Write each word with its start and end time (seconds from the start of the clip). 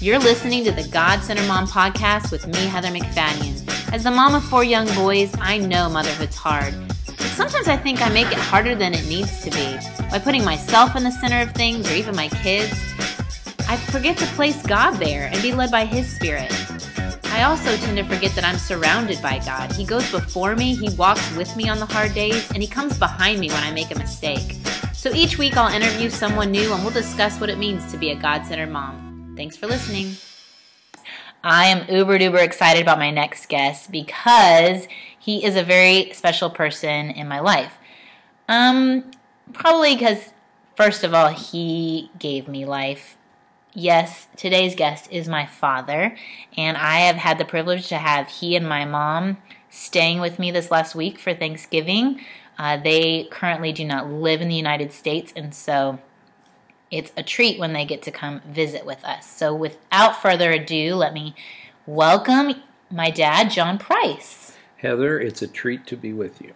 You're 0.00 0.20
listening 0.20 0.62
to 0.62 0.70
the 0.70 0.86
God 0.92 1.24
Centered 1.24 1.48
Mom 1.48 1.66
podcast 1.66 2.30
with 2.30 2.46
me, 2.46 2.66
Heather 2.66 2.86
MacFadyen. 2.86 3.92
As 3.92 4.04
the 4.04 4.12
mom 4.12 4.36
of 4.36 4.44
four 4.44 4.62
young 4.62 4.86
boys, 4.94 5.34
I 5.40 5.58
know 5.58 5.88
motherhood's 5.88 6.36
hard. 6.36 6.72
But 7.04 7.18
sometimes 7.18 7.66
I 7.66 7.76
think 7.76 8.00
I 8.00 8.08
make 8.08 8.28
it 8.28 8.38
harder 8.38 8.76
than 8.76 8.94
it 8.94 9.04
needs 9.08 9.42
to 9.42 9.50
be. 9.50 9.76
By 10.08 10.20
putting 10.20 10.44
myself 10.44 10.94
in 10.94 11.02
the 11.02 11.10
center 11.10 11.40
of 11.40 11.50
things, 11.50 11.90
or 11.90 11.94
even 11.94 12.14
my 12.14 12.28
kids, 12.28 12.70
I 13.68 13.76
forget 13.76 14.16
to 14.18 14.26
place 14.36 14.64
God 14.64 14.92
there 14.98 15.30
and 15.32 15.42
be 15.42 15.52
led 15.52 15.72
by 15.72 15.84
His 15.84 16.08
Spirit. 16.14 16.54
I 17.32 17.42
also 17.42 17.76
tend 17.78 17.96
to 17.96 18.04
forget 18.04 18.30
that 18.36 18.44
I'm 18.44 18.58
surrounded 18.58 19.20
by 19.20 19.40
God. 19.40 19.72
He 19.72 19.84
goes 19.84 20.08
before 20.12 20.54
me, 20.54 20.76
He 20.76 20.90
walks 20.90 21.34
with 21.34 21.56
me 21.56 21.68
on 21.68 21.80
the 21.80 21.86
hard 21.86 22.14
days, 22.14 22.48
and 22.52 22.62
He 22.62 22.68
comes 22.68 22.96
behind 22.96 23.40
me 23.40 23.48
when 23.48 23.64
I 23.64 23.72
make 23.72 23.90
a 23.90 23.98
mistake. 23.98 24.58
So 24.92 25.12
each 25.12 25.38
week 25.38 25.56
I'll 25.56 25.74
interview 25.74 26.08
someone 26.08 26.52
new 26.52 26.72
and 26.72 26.84
we'll 26.84 26.92
discuss 26.92 27.40
what 27.40 27.50
it 27.50 27.58
means 27.58 27.90
to 27.90 27.98
be 27.98 28.10
a 28.12 28.14
God 28.14 28.46
centered 28.46 28.70
mom. 28.70 29.07
Thanks 29.38 29.56
for 29.56 29.68
listening. 29.68 30.16
I 31.44 31.66
am 31.66 31.88
uber 31.88 32.18
duper 32.18 32.42
excited 32.42 32.82
about 32.82 32.98
my 32.98 33.12
next 33.12 33.48
guest 33.48 33.92
because 33.92 34.88
he 35.16 35.44
is 35.44 35.54
a 35.54 35.62
very 35.62 36.10
special 36.12 36.50
person 36.50 37.10
in 37.10 37.28
my 37.28 37.38
life. 37.38 37.74
Um, 38.48 39.12
probably 39.52 39.94
because, 39.94 40.30
first 40.74 41.04
of 41.04 41.14
all, 41.14 41.28
he 41.28 42.10
gave 42.18 42.48
me 42.48 42.64
life. 42.64 43.16
Yes, 43.74 44.26
today's 44.36 44.74
guest 44.74 45.08
is 45.12 45.28
my 45.28 45.46
father, 45.46 46.16
and 46.56 46.76
I 46.76 47.02
have 47.02 47.14
had 47.14 47.38
the 47.38 47.44
privilege 47.44 47.86
to 47.90 47.98
have 47.98 48.26
he 48.28 48.56
and 48.56 48.68
my 48.68 48.84
mom 48.86 49.36
staying 49.70 50.18
with 50.18 50.40
me 50.40 50.50
this 50.50 50.72
last 50.72 50.96
week 50.96 51.16
for 51.16 51.32
Thanksgiving. 51.32 52.20
Uh, 52.58 52.76
they 52.76 53.28
currently 53.30 53.70
do 53.70 53.84
not 53.84 54.10
live 54.10 54.40
in 54.40 54.48
the 54.48 54.56
United 54.56 54.92
States, 54.92 55.32
and 55.36 55.54
so 55.54 56.00
it's 56.90 57.12
a 57.16 57.22
treat 57.22 57.58
when 57.58 57.72
they 57.72 57.84
get 57.84 58.02
to 58.02 58.10
come 58.10 58.40
visit 58.48 58.86
with 58.86 59.04
us. 59.04 59.30
So, 59.30 59.54
without 59.54 60.20
further 60.20 60.50
ado, 60.50 60.94
let 60.94 61.12
me 61.12 61.34
welcome 61.86 62.54
my 62.90 63.10
dad, 63.10 63.50
John 63.50 63.78
Price. 63.78 64.56
Heather, 64.78 65.18
it's 65.18 65.42
a 65.42 65.48
treat 65.48 65.86
to 65.88 65.96
be 65.96 66.12
with 66.12 66.40
you. 66.40 66.54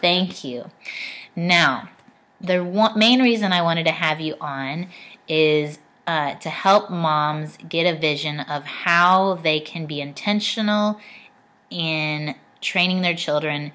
Thank 0.00 0.44
you. 0.44 0.70
Now, 1.36 1.90
the 2.40 2.64
one, 2.64 2.98
main 2.98 3.22
reason 3.22 3.52
I 3.52 3.62
wanted 3.62 3.84
to 3.84 3.92
have 3.92 4.20
you 4.20 4.36
on 4.40 4.88
is 5.28 5.78
uh, 6.06 6.34
to 6.36 6.48
help 6.48 6.90
moms 6.90 7.58
get 7.68 7.84
a 7.84 7.98
vision 7.98 8.40
of 8.40 8.64
how 8.64 9.34
they 9.34 9.60
can 9.60 9.86
be 9.86 10.00
intentional 10.00 10.98
in 11.68 12.34
training 12.60 13.02
their 13.02 13.14
children 13.14 13.72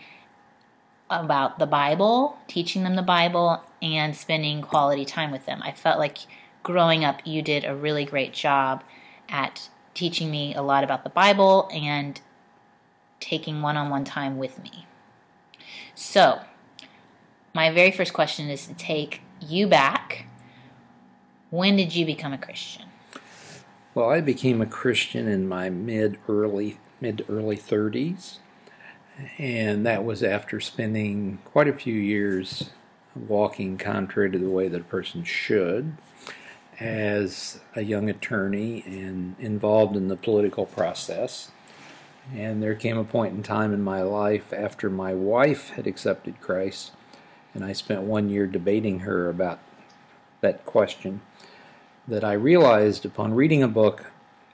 about 1.09 1.59
the 1.59 1.67
Bible, 1.67 2.37
teaching 2.47 2.83
them 2.83 2.95
the 2.95 3.01
Bible, 3.01 3.63
and 3.85 4.15
spending 4.15 4.61
quality 4.61 5.05
time 5.05 5.31
with 5.31 5.45
them. 5.45 5.61
I 5.63 5.71
felt 5.71 5.99
like 5.99 6.17
growing 6.63 7.05
up, 7.05 7.21
you 7.23 7.41
did 7.41 7.63
a 7.63 7.75
really 7.75 8.03
great 8.03 8.33
job 8.33 8.83
at 9.29 9.69
teaching 9.93 10.31
me 10.31 10.55
a 10.55 10.61
lot 10.61 10.83
about 10.83 11.03
the 11.03 11.09
Bible 11.09 11.69
and 11.71 12.19
taking 13.19 13.61
one 13.61 13.77
on 13.77 13.89
one 13.89 14.03
time 14.03 14.37
with 14.37 14.61
me. 14.61 14.87
So, 15.93 16.41
my 17.53 17.71
very 17.71 17.91
first 17.91 18.11
question 18.11 18.49
is 18.49 18.65
to 18.67 18.73
take 18.73 19.21
you 19.39 19.67
back. 19.67 20.25
When 21.51 21.75
did 21.75 21.95
you 21.95 22.05
become 22.05 22.33
a 22.33 22.37
Christian? 22.37 22.85
Well, 23.93 24.09
I 24.09 24.19
became 24.19 24.61
a 24.61 24.65
Christian 24.65 25.27
in 25.27 25.47
my 25.47 25.69
mid 25.69 26.17
early 26.27 26.79
mid 26.99 27.23
early 27.29 27.57
30s 27.57 28.37
and 29.37 29.85
that 29.85 30.03
was 30.03 30.23
after 30.23 30.59
spending 30.59 31.39
quite 31.45 31.67
a 31.67 31.73
few 31.73 31.93
years 31.93 32.71
walking 33.15 33.77
contrary 33.77 34.29
to 34.31 34.37
the 34.37 34.49
way 34.49 34.67
that 34.67 34.81
a 34.81 34.85
person 34.85 35.23
should 35.23 35.95
as 36.79 37.59
a 37.75 37.81
young 37.81 38.09
attorney 38.09 38.83
and 38.85 39.35
involved 39.39 39.95
in 39.95 40.07
the 40.09 40.17
political 40.17 40.65
process. 40.65 41.51
And 42.33 42.61
there 42.61 42.75
came 42.75 42.97
a 42.97 43.03
point 43.03 43.33
in 43.33 43.43
time 43.43 43.73
in 43.73 43.81
my 43.81 44.01
life 44.01 44.51
after 44.51 44.89
my 44.89 45.13
wife 45.13 45.69
had 45.69 45.87
accepted 45.87 46.41
Christ, 46.41 46.91
and 47.53 47.63
I 47.63 47.73
spent 47.73 48.01
one 48.01 48.29
year 48.29 48.47
debating 48.47 48.99
her 48.99 49.29
about 49.29 49.59
that 50.41 50.65
question, 50.65 51.21
that 52.07 52.23
I 52.23 52.33
realized 52.33 53.05
upon 53.05 53.33
reading 53.33 53.63
a 53.63 53.67
book 53.67 54.05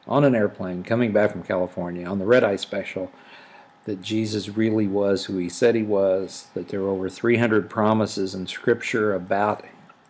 on 0.07 0.23
an 0.23 0.35
airplane 0.35 0.83
coming 0.83 1.11
back 1.11 1.31
from 1.31 1.44
California 1.44 2.05
on 2.05 2.19
the 2.19 2.25
red 2.25 2.44
eye 2.44 2.55
special 2.55 3.11
that 3.86 4.02
Jesus 4.02 4.50
really 4.50 4.88
was 4.88 5.25
who 5.25 5.38
he 5.38 5.50
said 5.50 5.75
he 5.75 5.84
was, 5.84 6.47
that 6.53 6.68
there 6.69 6.81
were 6.81 6.90
over 6.90 7.09
300 7.09 7.69
promises 7.69 8.36
in 8.36 8.47
Scripture 8.47 9.14
about 9.14 9.66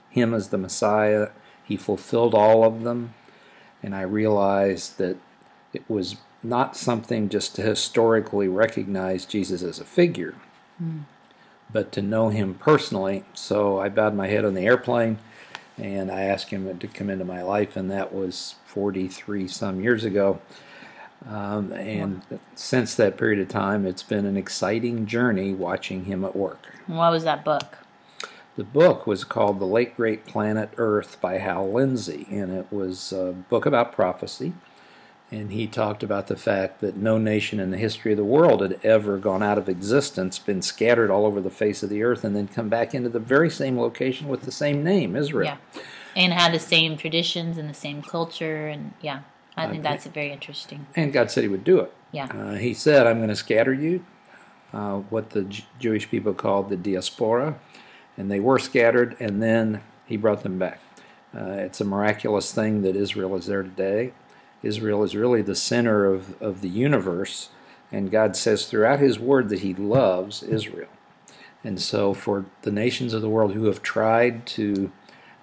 him 0.10 0.34
as 0.34 0.50
the 0.50 0.58
Messiah. 0.58 1.30
He 1.64 1.78
fulfilled 1.78 2.34
all 2.34 2.64
of 2.64 2.84
them, 2.84 3.14
and 3.82 3.96
I 3.96 4.02
realized 4.02 4.98
that 4.98 5.18
it 5.74 5.90
was 5.90 6.18
not 6.44 6.76
something 6.76 7.30
just 7.30 7.56
to 7.56 7.62
historically 7.62 8.48
recognize 8.48 9.26
Jesus 9.26 9.62
as 9.62 9.80
a 9.80 9.86
figure, 9.86 10.36
mm. 10.82 11.04
but 11.72 11.92
to 11.94 12.02
know 12.02 12.30
him 12.30 12.56
personally. 12.56 13.24
So 13.34 13.80
I 13.80 13.90
bowed 13.90 14.16
my 14.16 14.28
head 14.28 14.44
on 14.44 14.54
the 14.54 14.66
airplane 14.66 15.20
and 15.78 16.12
I 16.12 16.22
asked 16.24 16.50
him 16.50 16.78
to 16.78 16.88
come 16.88 17.10
into 17.10 17.26
my 17.26 17.42
life, 17.42 17.76
and 17.76 17.90
that 17.90 18.14
was 18.14 18.56
43 18.66 19.48
some 19.48 19.82
years 19.82 20.04
ago. 20.04 20.40
Um, 21.28 21.72
and 21.72 22.24
wow. 22.30 22.40
since 22.56 22.96
that 22.96 23.18
period 23.18 23.40
of 23.40 23.48
time, 23.48 23.86
it's 23.86 24.04
been 24.04 24.26
an 24.26 24.38
exciting 24.38 25.06
journey 25.06 25.54
watching 25.54 26.06
him 26.06 26.26
at 26.26 26.36
work. 26.36 26.74
What 26.88 27.12
was 27.12 27.24
that 27.24 27.46
book? 27.46 27.78
The 28.58 28.64
book 28.64 29.08
was 29.08 29.24
called 29.24 29.60
The 29.60 29.66
Late 29.66 29.96
Great 29.96 30.26
Planet 30.26 30.72
Earth 30.78 31.22
by 31.22 31.38
Hal 31.38 31.72
Lindsey, 31.72 32.28
and 32.30 32.52
it 32.52 32.68
was 32.72 33.14
a 33.14 33.32
book 33.32 33.66
about 33.66 33.94
prophecy. 33.94 34.54
And 35.32 35.54
he 35.54 35.66
talked 35.66 36.04
about 36.04 36.28
the 36.28 36.36
fact 36.36 36.82
that 36.82 36.98
no 36.98 37.18
nation 37.18 37.62
in 37.62 37.72
the 37.72 37.78
history 37.78 38.12
of 38.12 38.18
the 38.18 38.26
world 38.26 38.62
had 38.62 38.78
ever 38.84 39.18
gone 39.18 39.42
out 39.42 39.58
of 39.58 39.70
existence, 39.70 40.38
been 40.38 40.62
scattered 40.62 41.10
all 41.10 41.26
over 41.26 41.40
the 41.40 41.50
face 41.50 41.82
of 41.82 41.90
the 41.90 42.04
earth, 42.04 42.26
and 42.26 42.36
then 42.36 42.50
come 42.50 42.68
back 42.68 42.94
into 42.94 43.08
the 43.08 43.20
very 43.20 43.50
same 43.50 43.80
location 43.80 44.28
with 44.28 44.42
the 44.42 44.52
same 44.52 44.84
name, 44.84 45.16
Israel. 45.16 45.58
Yeah. 45.74 45.82
And 46.14 46.34
had 46.34 46.54
the 46.54 46.60
same 46.60 46.98
traditions 46.98 47.58
and 47.58 47.70
the 47.70 47.74
same 47.74 48.02
culture, 48.02 48.68
and 48.68 48.94
yeah. 49.00 49.22
I 49.58 49.68
think 49.68 49.84
that's 49.84 50.06
very 50.08 50.32
interesting. 50.32 50.88
And 50.96 51.12
God 51.12 51.30
said 51.30 51.44
He 51.44 51.50
would 51.50 51.64
do 51.64 51.80
it. 51.80 51.94
Yeah. 52.12 52.26
Uh, 52.26 52.56
he 52.56 52.74
said, 52.74 53.08
"I'm 53.08 53.18
going 53.18 53.30
to 53.30 53.36
scatter 53.36 53.74
you," 53.74 54.06
uh, 54.74 54.98
what 54.98 55.32
the 55.32 55.44
J- 55.44 55.66
Jewish 55.80 56.10
people 56.10 56.34
called 56.34 56.70
the 56.70 56.78
diaspora, 56.78 57.60
and 58.18 58.32
they 58.32 58.40
were 58.40 58.60
scattered, 58.60 59.16
and 59.20 59.42
then 59.42 59.82
He 60.06 60.18
brought 60.18 60.44
them 60.44 60.58
back. 60.58 60.80
Uh, 61.36 61.52
it's 61.52 61.82
a 61.82 61.86
miraculous 61.86 62.54
thing 62.54 62.82
that 62.82 62.96
Israel 62.96 63.36
is 63.36 63.46
there 63.46 63.64
today. 63.64 64.14
Israel 64.64 65.04
is 65.04 65.16
really 65.16 65.42
the 65.42 65.56
center 65.56 66.06
of, 66.06 66.42
of 66.42 66.62
the 66.62 66.70
universe, 66.70 67.50
and 67.92 68.12
God 68.12 68.36
says 68.36 68.66
throughout 68.66 69.00
His 69.00 69.20
Word 69.20 69.50
that 69.50 69.60
He 69.60 69.74
loves 69.74 70.44
Israel. 70.44 70.90
And 71.64 71.80
so, 71.80 72.14
for 72.14 72.46
the 72.64 72.72
nations 72.72 73.14
of 73.14 73.22
the 73.22 73.30
world 73.30 73.54
who 73.54 73.66
have 73.66 73.82
tried 73.82 74.46
to 74.48 74.92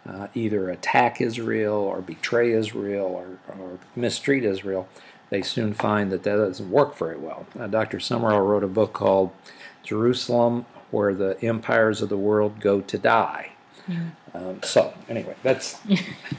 uh, 0.08 0.28
either 0.34 0.70
attack 0.70 1.20
Israel 1.20 1.74
or 1.74 2.00
betray 2.00 2.52
Israel 2.52 3.06
or, 3.06 3.38
or, 3.58 3.78
mistreat 3.94 4.44
Israel, 4.44 4.88
they 5.30 5.42
soon 5.42 5.74
find 5.74 6.10
that 6.10 6.22
that 6.22 6.36
doesn't 6.36 6.70
work 6.70 6.96
very 6.96 7.18
well. 7.18 7.46
Uh, 7.58 7.66
Dr. 7.66 8.00
Summerall 8.00 8.40
wrote 8.40 8.64
a 8.64 8.68
book 8.68 8.94
called 8.94 9.30
Jerusalem, 9.82 10.64
where 10.90 11.14
the 11.14 11.36
empires 11.44 12.00
of 12.00 12.08
the 12.08 12.16
world 12.16 12.60
go 12.60 12.80
to 12.80 12.98
die. 12.98 13.52
Mm. 13.86 14.10
Um, 14.34 14.62
so 14.62 14.94
anyway, 15.08 15.34
that's 15.42 15.78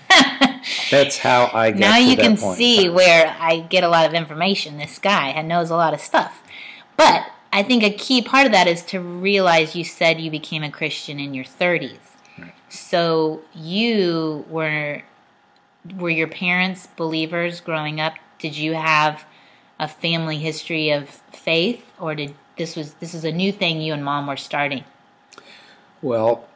that's 0.92 1.18
how 1.20 1.50
I 1.54 1.72
get. 1.72 1.80
Now 1.80 1.98
you 1.98 2.16
can 2.16 2.38
point. 2.38 2.58
see 2.58 2.90
where 2.90 3.36
I 3.40 3.62
get 3.62 3.84
a 3.84 3.90
lot 3.90 4.08
of 4.08 4.14
information. 4.14 4.78
This 4.78 5.00
guy 5.00 5.40
knows 5.42 5.70
a 5.70 5.76
lot 5.76 5.94
of 5.94 6.00
stuff, 6.00 6.42
but 6.98 7.26
I 7.52 7.64
think 7.64 7.84
a 7.84 7.90
key 7.90 8.22
part 8.22 8.46
of 8.46 8.52
that 8.52 8.68
is 8.68 8.84
to 8.86 9.00
realize 9.00 9.76
you 9.76 9.84
said 9.84 10.22
you 10.22 10.30
became 10.30 10.64
a 10.64 10.72
Christian 10.72 11.20
in 11.20 11.34
your 11.34 11.46
30s. 11.46 12.09
So 12.70 13.42
you 13.56 14.46
were 14.50 15.02
were 15.98 16.10
your 16.10 16.28
parents 16.28 16.88
believers 16.88 17.62
growing 17.62 18.00
up? 18.00 18.16
Did 18.38 18.56
you 18.56 18.74
have 18.74 19.26
a 19.80 19.88
family 19.88 20.38
history 20.38 20.92
of 20.92 21.10
faith 21.32 21.86
or 22.00 22.16
did 22.16 22.36
this 22.58 22.76
was 22.76 22.94
this 22.96 23.14
is 23.14 23.24
a 23.24 23.32
new 23.32 23.52
thing 23.52 23.82
you 23.82 23.94
and 23.94 24.04
mom 24.04 24.28
were 24.28 24.38
starting? 24.38 24.84
Well, 26.02 26.48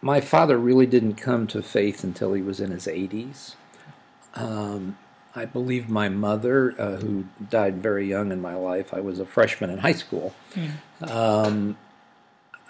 my 0.00 0.20
father 0.20 0.56
really 0.58 0.86
didn't 0.86 1.14
come 1.14 1.46
to 1.48 1.62
faith 1.62 2.02
until 2.02 2.32
he 2.32 2.42
was 2.42 2.60
in 2.60 2.70
his 2.70 2.86
80s. 2.86 3.54
Um, 4.34 4.96
I 5.34 5.44
believe 5.44 5.88
my 5.88 6.08
mother, 6.08 6.74
uh, 6.80 6.96
who 6.96 7.26
died 7.50 7.78
very 7.78 8.08
young 8.08 8.32
in 8.32 8.40
my 8.40 8.54
life, 8.54 8.92
I 8.94 9.00
was 9.00 9.18
a 9.20 9.26
freshman 9.26 9.70
in 9.70 9.78
high 9.78 9.92
school. 9.92 10.34
Mm. 10.54 11.10
Um, 11.10 11.76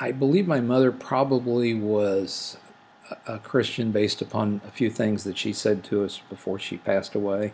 I 0.01 0.13
believe 0.13 0.47
my 0.47 0.61
mother 0.61 0.93
probably 0.93 1.75
was 1.75 2.57
a 3.27 3.39
Christian 3.39 3.93
based 3.93 4.21
upon 4.21 4.61
a 4.67 4.71
few 4.71 4.91
things 4.91 5.25
that 5.25 5.39
she 5.39 5.53
said 5.53 5.85
to 5.85 6.05
us 6.05 6.21
before 6.29 6.59
she 6.59 6.77
passed 6.77 7.15
away. 7.15 7.53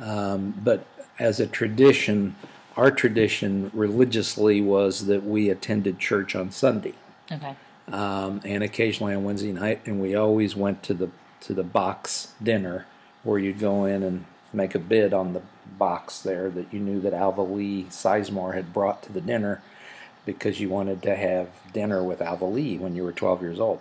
Um, 0.00 0.54
but 0.62 0.86
as 1.18 1.40
a 1.40 1.46
tradition, 1.46 2.36
our 2.76 2.90
tradition 2.90 3.70
religiously 3.72 4.60
was 4.60 5.06
that 5.06 5.24
we 5.24 5.48
attended 5.48 5.98
church 5.98 6.34
on 6.34 6.50
Sunday. 6.50 6.94
Okay. 7.30 7.56
Um, 7.88 8.40
and 8.44 8.62
occasionally 8.62 9.14
on 9.14 9.24
Wednesday 9.24 9.52
night, 9.52 9.80
and 9.86 10.00
we 10.00 10.14
always 10.14 10.56
went 10.56 10.82
to 10.84 10.94
the 10.94 11.10
to 11.40 11.54
the 11.54 11.62
box 11.62 12.32
dinner 12.42 12.86
where 13.22 13.38
you'd 13.38 13.60
go 13.60 13.84
in 13.84 14.02
and 14.02 14.24
make 14.52 14.74
a 14.74 14.78
bid 14.78 15.12
on 15.12 15.32
the 15.32 15.42
box 15.78 16.20
there 16.20 16.50
that 16.50 16.72
you 16.72 16.80
knew 16.80 17.00
that 17.00 17.12
Alva 17.12 17.42
Lee 17.42 17.84
Sizemore 17.84 18.54
had 18.54 18.72
brought 18.72 19.02
to 19.04 19.12
the 19.12 19.20
dinner 19.20 19.62
because 20.26 20.60
you 20.60 20.68
wanted 20.68 21.02
to 21.04 21.16
have 21.16 21.48
dinner 21.72 22.02
with 22.04 22.20
Alva 22.20 22.44
Lee 22.44 22.76
when 22.76 22.94
you 22.94 23.02
were 23.04 23.12
12 23.12 23.40
years 23.40 23.58
old. 23.58 23.80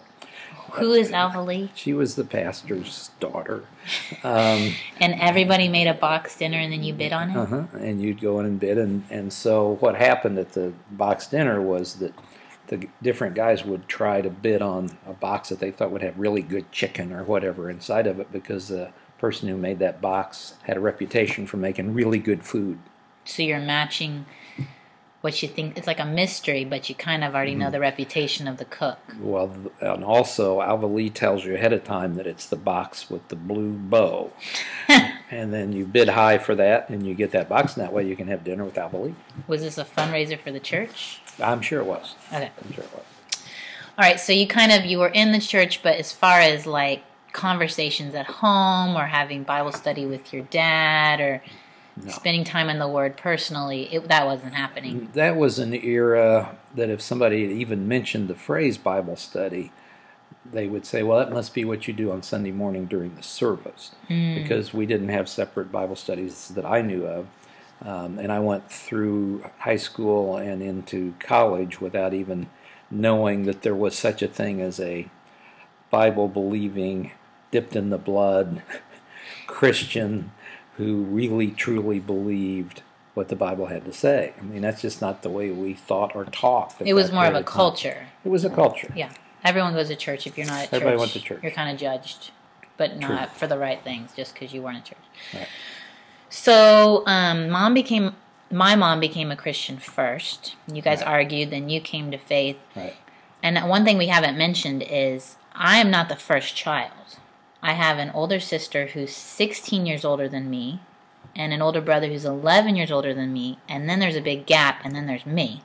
Who 0.74 0.94
is 0.94 1.12
Alva 1.12 1.42
Lee? 1.42 1.72
She 1.76 1.94
was 1.94 2.16
the 2.16 2.24
pastor's 2.24 3.10
daughter. 3.20 3.66
Um, 4.24 4.74
And 5.00 5.14
everybody 5.20 5.68
made 5.68 5.86
a 5.88 5.94
box 5.94 6.36
dinner 6.38 6.58
and 6.58 6.72
then 6.74 6.84
you 6.84 6.94
bid 6.94 7.14
on 7.14 7.30
it? 7.30 7.38
uh-huh, 7.38 7.64
and 7.78 8.02
you'd 8.02 8.20
go 8.20 8.40
in 8.40 8.46
and 8.48 8.60
bid. 8.60 8.78
And, 8.80 9.04
and 9.12 9.32
so 9.32 9.76
what 9.80 9.96
happened 9.96 10.40
at 10.40 10.54
the 10.54 10.74
box 10.92 11.28
dinner 11.28 11.62
was 11.62 11.96
that 11.96 12.14
the 12.68 12.88
different 13.04 13.36
guys 13.36 13.64
would 13.64 13.88
try 13.88 14.22
to 14.22 14.30
bid 14.32 14.64
on 14.64 14.98
a 15.06 15.14
box 15.14 15.50
that 15.50 15.60
they 15.60 15.70
thought 15.70 15.92
would 15.92 16.02
have 16.02 16.18
really 16.18 16.42
good 16.42 16.72
chicken 16.72 17.14
or 17.14 17.24
whatever 17.24 17.70
inside 17.70 18.08
of 18.08 18.20
it 18.20 18.32
because 18.32 18.70
the 18.70 18.92
person 19.20 19.48
who 19.48 19.56
made 19.58 19.78
that 19.80 20.02
box 20.02 20.56
had 20.64 20.76
a 20.78 20.80
reputation 20.80 21.46
for 21.46 21.58
making 21.58 21.94
really 21.94 22.18
good 22.20 22.44
food. 22.44 22.80
So 23.24 23.44
you're 23.44 23.60
matching 23.60 24.26
what 25.26 25.42
you 25.44 25.50
think 25.50 25.78
it's 25.78 25.88
like 25.88 26.00
a 26.00 26.06
mystery, 26.06 26.64
but 26.64 26.88
you 26.88 26.96
kind 26.96 27.24
of 27.24 27.34
already 27.36 27.52
Mm-hmm. 27.52 27.60
know 27.62 27.72
the 27.72 27.80
reputation 27.80 28.48
of 28.48 28.58
the 28.58 28.66
cook. 28.66 29.00
Well, 29.20 29.54
and 29.82 30.04
also 30.04 30.62
Alva 30.62 30.86
Lee 30.86 31.10
tells 31.10 31.44
you 31.44 31.56
ahead 31.56 31.74
of 31.74 31.84
time 31.84 32.16
that 32.16 32.28
it's 32.28 32.46
the 32.46 32.56
box 32.56 33.10
with 33.10 33.28
the 33.30 33.36
blue 33.36 33.72
bow. 33.74 34.32
and 34.88 35.52
then 35.54 35.74
you 35.74 35.86
bid 35.86 36.10
high 36.10 36.38
for 36.38 36.54
that 36.56 36.90
and 36.90 37.06
you 37.08 37.14
get 37.16 37.32
that 37.32 37.50
box, 37.50 37.76
and 37.76 37.84
that 37.84 37.92
way 37.92 38.08
you 38.08 38.16
can 38.16 38.28
have 38.28 38.44
dinner 38.44 38.64
with 38.64 38.78
Alva 38.78 38.98
Lee. 38.98 39.16
Was 39.48 39.62
this 39.62 39.78
a 39.78 39.84
fundraiser 39.84 40.40
for 40.40 40.52
the 40.52 40.60
church? 40.60 41.20
I'm 41.44 41.62
sure 41.62 41.82
it 41.82 41.86
was. 41.88 42.16
Okay. 42.32 42.52
I'm 42.64 42.72
sure 42.72 42.84
it 42.86 42.94
was. 42.94 43.04
All 43.98 44.04
right, 44.08 44.20
so 44.20 44.32
you 44.32 44.46
kind 44.48 44.72
of 44.72 44.86
you 44.86 45.00
were 45.00 45.08
in 45.10 45.32
the 45.32 45.40
church, 45.40 45.82
but 45.82 45.96
as 45.98 46.12
far 46.12 46.40
as 46.40 46.66
like 46.66 47.04
conversations 47.32 48.14
at 48.16 48.26
home 48.28 48.96
or 48.96 49.06
having 49.08 49.44
Bible 49.44 49.72
study 49.72 50.06
with 50.06 50.32
your 50.32 50.44
dad 50.44 51.20
or 51.20 51.42
No. 51.98 52.12
spending 52.12 52.44
time 52.44 52.70
in 52.70 52.78
the 52.78 52.88
Word 52.88 53.16
personally, 53.16 53.94
it, 53.94 54.08
that 54.10 54.26
wasn't 54.26 54.54
happening. 54.54 55.10
That 55.14 55.38
was 55.38 55.60
an 55.60 55.74
era 55.74 56.58
that 56.76 56.90
if 56.90 57.02
somebody 57.02 57.38
even 57.38 57.88
mentioned 57.88 58.28
the 58.28 58.36
phrase 58.36 58.78
Bible 58.78 59.16
study, 59.16 59.72
they 60.52 60.68
would 60.68 60.86
say, 60.86 61.04
well, 61.04 61.20
that 61.20 61.32
must 61.32 61.54
be 61.54 61.64
what 61.66 61.88
you 61.88 61.94
do 61.94 62.12
on 62.12 62.22
Sunday 62.22 62.52
morning 62.52 62.86
during 62.86 63.16
the 63.16 63.24
service. 63.24 63.92
Because 64.36 64.74
we 64.74 64.86
didn't 64.86 65.10
have 65.10 65.30
separate 65.30 65.72
Bible 65.72 65.96
studies 65.96 66.50
that 66.50 66.66
I 66.66 66.82
knew 66.82 67.06
of. 67.06 67.28
Um, 67.82 68.20
and 68.20 68.32
I 68.32 68.40
went 68.40 68.70
through 68.72 69.46
high 69.60 69.76
school 69.78 70.38
and 70.38 70.62
into 70.62 71.14
college 71.20 71.82
without 71.82 72.14
even 72.14 72.48
knowing 72.92 73.46
that 73.46 73.62
there 73.64 73.76
was 73.76 73.98
such 73.98 74.22
a 74.22 74.28
thing 74.28 74.62
as 74.62 74.80
a 74.80 75.10
Bible 75.90 76.28
believing, 76.28 77.12
dipped 77.52 77.76
in 77.76 77.90
the 77.90 77.98
blood 77.98 78.62
Christian 79.48 80.32
who 80.78 81.04
really 81.04 81.52
truly 81.52 82.00
believed 82.00 82.82
what 83.14 83.30
the 83.30 83.36
Bible 83.36 83.68
had 83.68 83.86
to 83.86 83.94
say. 83.94 84.34
I 84.38 84.42
mean, 84.44 84.62
that's 84.62 84.82
just 84.82 85.02
not 85.02 85.22
the 85.22 85.30
way 85.30 85.50
we 85.50 85.74
thought 85.74 86.16
or 86.16 86.26
talked. 86.26 86.82
It 86.82 86.94
was 86.94 87.12
more 87.12 87.26
of 87.26 87.34
a 87.34 87.38
time. 87.38 87.44
culture. 87.46 88.08
It 88.26 88.30
was 88.30 88.44
a 88.44 88.50
culture. 88.50 88.92
Yeah, 88.96 89.12
everyone 89.44 89.74
goes 89.74 89.88
to 89.88 89.96
church. 89.96 90.28
If 90.28 90.38
you're 90.38 90.48
not 90.48 90.64
at 90.64 90.74
Everybody 90.74 90.96
church, 90.96 91.00
went 91.00 91.12
to 91.14 91.20
church. 91.22 91.40
you're 91.44 91.52
kind 91.54 91.72
of 91.74 91.80
judged, 91.80 92.32
but 92.78 93.00
True. 93.00 93.16
not 93.16 93.36
for 93.38 93.48
the 93.48 93.58
right 93.58 93.82
things, 93.84 94.12
just 94.16 94.34
because 94.34 94.54
you 94.54 94.62
weren't 94.62 94.78
at 94.80 94.86
church. 94.86 94.98
Right. 95.34 95.48
So, 96.30 97.04
um, 97.06 97.50
mom 97.50 97.74
became 97.74 98.16
my 98.52 98.76
mom 98.76 99.00
became 99.00 99.32
a 99.32 99.36
Christian 99.36 99.78
first. 99.78 100.56
You 100.72 100.82
guys 100.82 101.00
Right. 101.00 101.08
argued, 101.08 101.50
then 101.52 101.70
you 101.70 101.82
came 101.82 102.12
to 102.12 102.18
faith. 102.18 102.58
Right. 102.76 102.94
And 103.42 103.58
one 103.70 103.84
thing 103.86 103.98
we 103.98 104.08
haven't 104.08 104.38
mentioned 104.38 104.84
is 104.88 105.38
I 105.56 105.78
am 105.78 105.90
not 105.90 106.10
the 106.10 106.16
first 106.16 106.56
child. 106.56 106.92
I 107.66 107.74
have 107.74 107.98
an 107.98 108.12
older 108.14 108.40
sister 108.40 108.86
who's 108.86 109.12
16 109.12 109.88
years 109.88 110.06
older 110.06 110.30
than 110.30 110.52
me, 110.52 110.82
and 111.36 111.52
an 111.52 111.64
older 111.64 111.82
brother 111.82 112.08
who's 112.08 112.24
11 112.24 112.76
years 112.76 112.92
older 112.92 113.12
than 113.12 113.34
me, 113.34 113.58
and 113.68 113.90
then 113.90 113.98
there's 113.98 114.16
a 114.16 114.22
big 114.22 114.46
gap, 114.46 114.82
and 114.86 114.96
then 114.96 115.08
there's 115.08 115.26
me. 115.26 115.64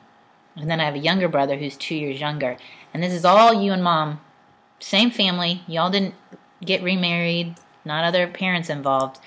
And 0.56 0.70
then 0.70 0.80
I 0.80 0.86
have 0.86 0.94
a 0.94 0.98
younger 0.98 1.28
brother 1.28 1.58
who's 1.58 1.76
two 1.76 1.94
years 1.94 2.18
younger. 2.18 2.56
And 2.94 3.02
this 3.02 3.12
is 3.12 3.26
all 3.26 3.52
you 3.52 3.72
and 3.72 3.84
mom, 3.84 4.22
same 4.78 5.10
family. 5.10 5.62
Y'all 5.66 5.90
didn't 5.90 6.14
get 6.64 6.82
remarried, 6.82 7.56
not 7.84 8.04
other 8.04 8.26
parents 8.26 8.70
involved. 8.70 9.18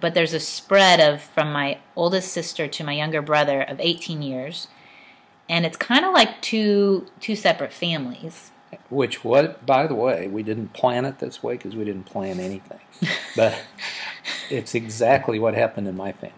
But 0.00 0.14
there's 0.14 0.34
a 0.34 0.40
spread 0.40 0.98
of 0.98 1.22
from 1.22 1.52
my 1.52 1.78
oldest 1.94 2.32
sister 2.32 2.66
to 2.66 2.82
my 2.82 2.94
younger 2.94 3.22
brother 3.22 3.62
of 3.62 3.78
18 3.78 4.20
years. 4.20 4.66
And 5.48 5.64
it's 5.64 5.76
kind 5.76 6.04
of 6.04 6.12
like 6.12 6.42
two 6.42 7.06
two 7.20 7.36
separate 7.36 7.72
families. 7.72 8.50
Which, 8.90 9.24
what, 9.24 9.64
by 9.66 9.86
the 9.86 9.94
way, 9.94 10.28
we 10.28 10.42
didn't 10.42 10.72
plan 10.72 11.04
it 11.04 11.18
this 11.18 11.42
way 11.42 11.54
because 11.54 11.74
we 11.76 11.84
didn't 11.84 12.04
plan 12.04 12.40
anything. 12.40 12.80
but 13.36 13.58
it's 14.50 14.74
exactly 14.74 15.38
what 15.38 15.54
happened 15.54 15.88
in 15.88 15.96
my 15.96 16.12
family. 16.12 16.34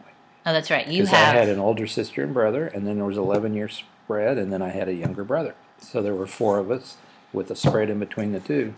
Oh, 0.47 0.53
that's 0.53 0.71
right. 0.71 0.87
You 0.87 1.03
Because 1.03 1.15
I 1.15 1.19
had 1.35 1.49
an 1.49 1.59
older 1.59 1.87
sister 1.87 2.23
and 2.23 2.33
brother, 2.33 2.67
and 2.67 2.87
then 2.87 2.97
there 2.97 3.05
was 3.05 3.19
11 3.19 3.55
year 3.55 3.69
spread, 3.69 4.39
and 4.39 4.53
then 4.53 4.63
I 4.63 4.69
had 4.71 4.89
a 4.89 4.95
younger 4.95 5.25
brother. 5.25 5.55
So 5.81 6.01
there 6.03 6.15
were 6.15 6.27
four 6.27 6.59
of 6.59 6.71
us 6.71 6.97
with 7.33 7.51
a 7.51 7.57
spread 7.57 7.91
in 7.91 7.99
between 7.99 8.33
the 8.33 8.41
two. 8.41 8.75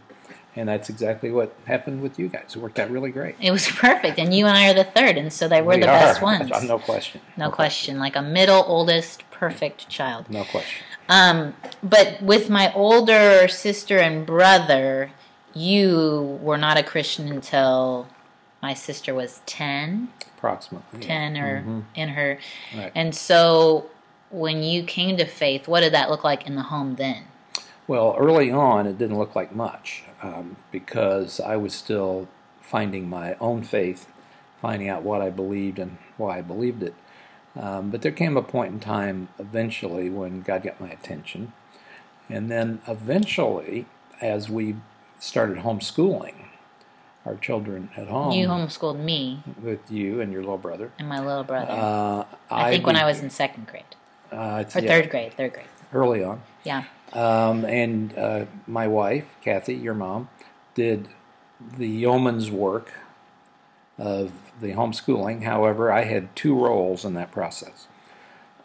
And 0.56 0.68
that's 0.68 0.90
exactly 0.90 1.30
what 1.30 1.54
happened 1.66 2.02
with 2.02 2.18
you 2.18 2.26
guys. 2.28 2.56
It 2.56 2.58
worked 2.58 2.80
out 2.80 2.90
really 2.90 3.12
great. 3.12 3.36
it 3.40 3.52
was 3.52 3.68
perfect, 3.68 4.18
and 4.18 4.34
you 4.34 4.46
and 4.46 4.56
I 4.56 4.68
are 4.70 4.74
the 4.74 4.82
third, 4.82 5.16
and 5.16 5.32
so 5.32 5.46
they 5.46 5.62
were 5.62 5.74
We 5.76 5.80
the 5.82 5.88
are. 5.88 6.00
best 6.00 6.22
ones. 6.22 6.50
No 6.64 6.80
question. 6.80 7.20
No 7.36 7.50
question, 7.50 8.00
like 8.00 8.16
a 8.16 8.22
middle 8.22 8.64
oldest 8.66 9.29
perfect 9.40 9.88
child. 9.88 10.28
No 10.30 10.44
question. 10.44 10.84
Um, 11.08 11.54
but 11.82 12.20
with 12.22 12.50
my 12.50 12.72
older 12.74 13.48
sister 13.48 13.98
and 13.98 14.26
brother, 14.26 15.10
you 15.54 16.38
were 16.42 16.58
not 16.58 16.76
a 16.76 16.82
Christian 16.82 17.28
until 17.32 18.06
my 18.62 18.74
sister 18.74 19.14
was 19.14 19.40
10, 19.46 20.08
Approximately. 20.36 21.00
10 21.00 21.36
or 21.38 21.62
Mhm. 21.62 21.84
in 21.94 22.08
her. 22.10 22.38
Right. 22.76 22.92
And 22.94 23.14
so 23.14 23.86
when 24.30 24.62
you 24.62 24.82
came 24.84 25.16
to 25.16 25.24
faith, 25.24 25.66
what 25.66 25.80
did 25.80 25.94
that 25.94 26.10
look 26.10 26.22
like 26.22 26.46
in 26.46 26.54
the 26.54 26.62
home 26.64 26.96
then? 26.96 27.24
Well, 27.88 28.14
early 28.18 28.52
on, 28.52 28.86
it 28.86 28.98
didn't 28.98 29.18
look 29.18 29.34
like 29.34 29.54
much 29.54 30.04
um, 30.22 30.56
because 30.70 31.40
I 31.40 31.56
was 31.56 31.74
still 31.74 32.28
finding 32.60 33.08
my 33.08 33.34
own 33.40 33.62
faith, 33.62 34.06
finding 34.60 34.88
out 34.90 35.02
what 35.02 35.22
I 35.22 35.30
believed 35.30 35.78
and 35.78 35.96
why 36.18 36.38
I 36.38 36.42
believed 36.42 36.82
it. 36.82 36.94
Um, 37.60 37.90
but 37.90 38.00
there 38.02 38.10
came 38.12 38.36
a 38.38 38.42
point 38.42 38.72
in 38.72 38.80
time 38.80 39.28
eventually 39.38 40.08
when 40.08 40.40
God 40.40 40.62
got 40.62 40.80
my 40.80 40.88
attention. 40.88 41.52
And 42.28 42.50
then 42.50 42.80
eventually, 42.88 43.86
as 44.20 44.48
we 44.48 44.76
started 45.18 45.58
homeschooling 45.58 46.46
our 47.26 47.36
children 47.36 47.90
at 47.98 48.08
home 48.08 48.32
You 48.32 48.48
homeschooled 48.48 48.98
me 48.98 49.42
with 49.62 49.90
you 49.90 50.22
and 50.22 50.32
your 50.32 50.40
little 50.40 50.56
brother, 50.56 50.90
and 50.98 51.06
my 51.06 51.20
little 51.20 51.44
brother. 51.44 51.70
uh, 51.70 52.24
I 52.50 52.70
think 52.70 52.86
when 52.86 52.96
I 52.96 53.04
was 53.04 53.20
in 53.20 53.28
second 53.28 53.66
grade 53.66 53.84
uh, 54.32 54.60
it's- 54.62 54.74
or 54.74 54.80
yeah, 54.80 54.88
third 54.88 55.10
grade. 55.10 55.34
Third 55.34 55.52
grade. 55.52 55.66
early 55.92 56.24
on. 56.24 56.40
Yeah. 56.64 56.84
Um, 57.12 57.64
and 57.66 58.16
uh, 58.16 58.46
my 58.66 58.86
wife, 58.88 59.26
Kathy, 59.42 59.74
your 59.74 59.94
mom, 59.94 60.28
did 60.74 61.08
the 61.76 61.88
yeoman's 61.88 62.50
work 62.50 62.92
of 64.00 64.32
the 64.60 64.72
homeschooling. 64.72 65.44
However, 65.44 65.92
I 65.92 66.04
had 66.04 66.34
two 66.34 66.58
roles 66.58 67.04
in 67.04 67.14
that 67.14 67.30
process. 67.30 67.86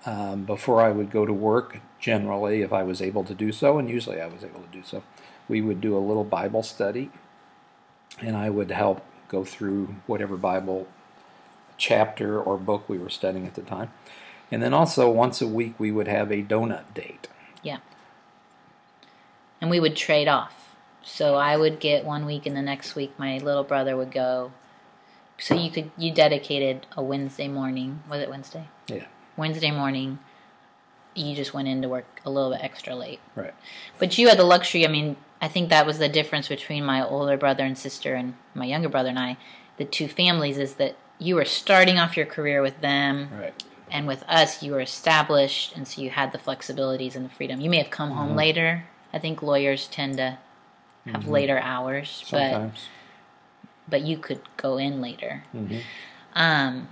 Um, 0.05 0.45
before 0.45 0.81
I 0.81 0.91
would 0.91 1.11
go 1.11 1.25
to 1.25 1.33
work, 1.33 1.79
generally, 1.99 2.61
if 2.61 2.71
I 2.71 2.83
was 2.83 3.01
able 3.01 3.23
to 3.25 3.33
do 3.33 3.51
so, 3.51 3.77
and 3.77 3.89
usually 3.89 4.21
I 4.21 4.27
was 4.27 4.43
able 4.43 4.61
to 4.61 4.71
do 4.71 4.83
so, 4.83 5.03
we 5.47 5.61
would 5.61 5.81
do 5.81 5.97
a 5.97 5.99
little 5.99 6.23
Bible 6.23 6.63
study, 6.63 7.11
and 8.21 8.37
I 8.37 8.49
would 8.49 8.71
help 8.71 9.05
go 9.27 9.43
through 9.43 9.95
whatever 10.07 10.37
Bible 10.37 10.87
chapter 11.77 12.41
or 12.41 12.57
book 12.57 12.87
we 12.87 12.97
were 12.97 13.09
studying 13.09 13.45
at 13.45 13.55
the 13.55 13.61
time. 13.61 13.91
And 14.51 14.61
then 14.61 14.73
also, 14.73 15.09
once 15.09 15.41
a 15.41 15.47
week, 15.47 15.79
we 15.79 15.91
would 15.91 16.07
have 16.07 16.31
a 16.31 16.43
donut 16.43 16.93
date. 16.93 17.27
Yeah. 17.61 17.79
And 19.59 19.69
we 19.69 19.79
would 19.79 19.95
trade 19.95 20.27
off. 20.27 20.77
So 21.03 21.35
I 21.35 21.57
would 21.57 21.79
get 21.79 22.05
one 22.05 22.25
week, 22.25 22.45
and 22.45 22.55
the 22.55 22.61
next 22.61 22.95
week 22.95 23.13
my 23.17 23.39
little 23.39 23.63
brother 23.63 23.97
would 23.97 24.11
go. 24.11 24.51
So 25.37 25.55
you 25.55 25.69
could 25.69 25.91
you 25.97 26.11
dedicated 26.13 26.87
a 26.95 27.03
Wednesday 27.03 27.47
morning. 27.47 28.01
Was 28.09 28.21
it 28.21 28.29
Wednesday? 28.29 28.67
Yeah, 28.87 29.05
Wednesday 29.37 29.71
morning. 29.71 30.19
You 31.13 31.33
just 31.35 31.53
went 31.53 31.67
into 31.67 31.87
work 31.89 32.05
a 32.25 32.29
little 32.29 32.51
bit 32.51 32.61
extra 32.63 32.93
late. 32.95 33.19
right. 33.35 33.53
But 33.99 34.17
you 34.17 34.27
had 34.27 34.37
the 34.37 34.43
luxury. 34.43 34.85
I 34.85 34.89
mean, 34.89 35.15
I 35.41 35.47
think 35.47 35.69
that 35.69 35.85
was 35.85 35.97
the 35.97 36.09
difference 36.09 36.47
between 36.49 36.83
my 36.83 37.05
older 37.05 37.37
brother 37.37 37.63
and 37.63 37.77
sister 37.77 38.15
and 38.15 38.33
my 38.53 38.65
younger 38.65 38.89
brother 38.89 39.09
and 39.09 39.19
I. 39.19 39.37
The 39.77 39.85
two 39.85 40.07
families 40.09 40.57
is 40.57 40.75
that 40.75 40.95
you 41.19 41.35
were 41.35 41.45
starting 41.45 41.97
off 41.99 42.17
your 42.17 42.25
career 42.25 42.61
with 42.61 42.81
them, 42.81 43.29
Right. 43.39 43.63
and 43.89 44.07
with 44.07 44.23
us, 44.27 44.61
you 44.61 44.73
were 44.73 44.81
established, 44.81 45.75
and 45.77 45.87
so 45.87 46.01
you 46.01 46.09
had 46.09 46.33
the 46.33 46.37
flexibilities 46.37 47.15
and 47.15 47.23
the 47.25 47.29
freedom. 47.29 47.61
You 47.61 47.69
may 47.69 47.77
have 47.77 47.89
come 47.89 48.09
Mm-hmm. 48.09 48.17
home 48.19 48.35
later. 48.35 48.83
I 49.13 49.19
think 49.19 49.41
lawyers 49.41 49.87
tend 49.87 50.17
to 50.17 50.37
have 51.05 51.27
later 51.27 51.59
hours, 51.59 52.23
Sometimes. 52.25 52.73
but 52.73 53.04
you 53.91 54.17
could 54.17 54.41
go 54.57 54.77
in 54.77 55.01
later. 55.01 55.43
Mhm. 55.55 55.81
Um, 56.33 56.89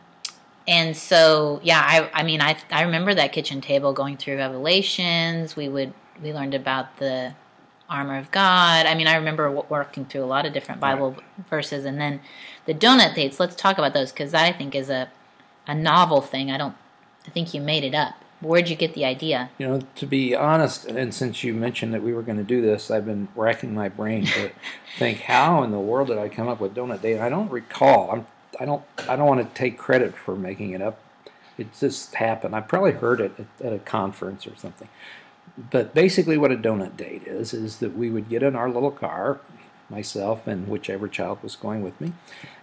and 0.67 0.95
so 0.95 1.59
yeah, 1.63 1.81
I 1.85 2.21
I 2.21 2.23
mean 2.23 2.41
I 2.41 2.55
I 2.71 2.83
remember 2.83 3.13
that 3.13 3.33
kitchen 3.33 3.62
table 3.62 3.93
going 3.93 4.17
through 4.17 4.38
Revelations. 4.38 5.55
We 5.55 5.67
would 5.67 5.93
we 6.21 6.33
learned 6.33 6.53
about 6.53 6.97
the 6.97 7.33
armor 7.89 8.17
of 8.17 8.31
God. 8.31 8.85
I 8.85 8.95
mean, 8.95 9.07
I 9.07 9.15
remember 9.15 9.51
working 9.51 10.05
through 10.05 10.23
a 10.23 10.25
lot 10.25 10.45
of 10.45 10.53
different 10.53 10.79
Bible 10.79 11.17
verses, 11.50 11.85
and 11.85 12.00
then 12.00 12.21
the 12.65 12.73
donut 12.73 13.13
dates. 13.15 13.39
Let's 13.39 13.55
talk 13.55 13.77
about 13.77 13.93
those 13.93 14.12
because 14.12 14.31
that 14.31 14.45
I 14.45 14.53
think 14.57 14.73
is 14.75 14.89
a 14.89 15.09
a 15.67 15.75
novel 15.75 16.21
thing. 16.21 16.50
I 16.51 16.57
don't. 16.57 16.75
I 17.27 17.29
think 17.29 17.53
you 17.53 17.62
made 17.62 17.83
it 17.83 17.95
up. 17.95 18.23
Where'd 18.43 18.69
you 18.69 18.75
get 18.75 18.93
the 18.93 19.05
idea? 19.05 19.50
You 19.57 19.67
know, 19.67 19.81
to 19.95 20.05
be 20.05 20.35
honest, 20.35 20.85
and 20.85 21.13
since 21.13 21.43
you 21.43 21.53
mentioned 21.53 21.93
that 21.93 22.03
we 22.03 22.13
were 22.13 22.21
going 22.21 22.38
to 22.38 22.43
do 22.43 22.62
this, 22.62 22.91
I've 22.91 23.05
been 23.05 23.29
racking 23.35 23.73
my 23.73 23.89
brain 23.89 24.25
to 24.25 24.51
think 24.97 25.21
how 25.21 25.63
in 25.63 25.71
the 25.71 25.79
world 25.79 26.09
did 26.09 26.17
I 26.17 26.29
come 26.29 26.47
up 26.47 26.59
with 26.59 26.75
donut 26.75 27.01
date? 27.01 27.19
I 27.19 27.29
don't 27.29 27.50
recall. 27.50 28.12
I'm. 28.12 28.27
I 28.59 28.65
don't. 28.65 28.83
I 29.09 29.15
don't 29.15 29.27
want 29.27 29.47
to 29.47 29.55
take 29.55 29.77
credit 29.77 30.15
for 30.15 30.35
making 30.35 30.71
it 30.71 30.81
up. 30.81 31.00
It 31.57 31.67
just 31.79 32.15
happened. 32.15 32.55
I 32.55 32.62
probably 32.62 32.91
heard 32.91 33.21
it 33.21 33.33
at, 33.39 33.65
at 33.65 33.73
a 33.73 33.79
conference 33.79 34.45
or 34.45 34.55
something. 34.57 34.89
But 35.71 35.93
basically, 35.93 36.38
what 36.38 36.51
a 36.51 36.57
donut 36.57 36.97
date 36.97 37.23
is 37.23 37.53
is 37.53 37.77
that 37.77 37.95
we 37.95 38.09
would 38.09 38.29
get 38.29 38.43
in 38.43 38.55
our 38.55 38.69
little 38.69 38.91
car, 38.91 39.39
myself 39.89 40.47
and 40.47 40.67
whichever 40.67 41.07
child 41.07 41.41
was 41.41 41.55
going 41.55 41.83
with 41.83 42.00
me, 42.01 42.13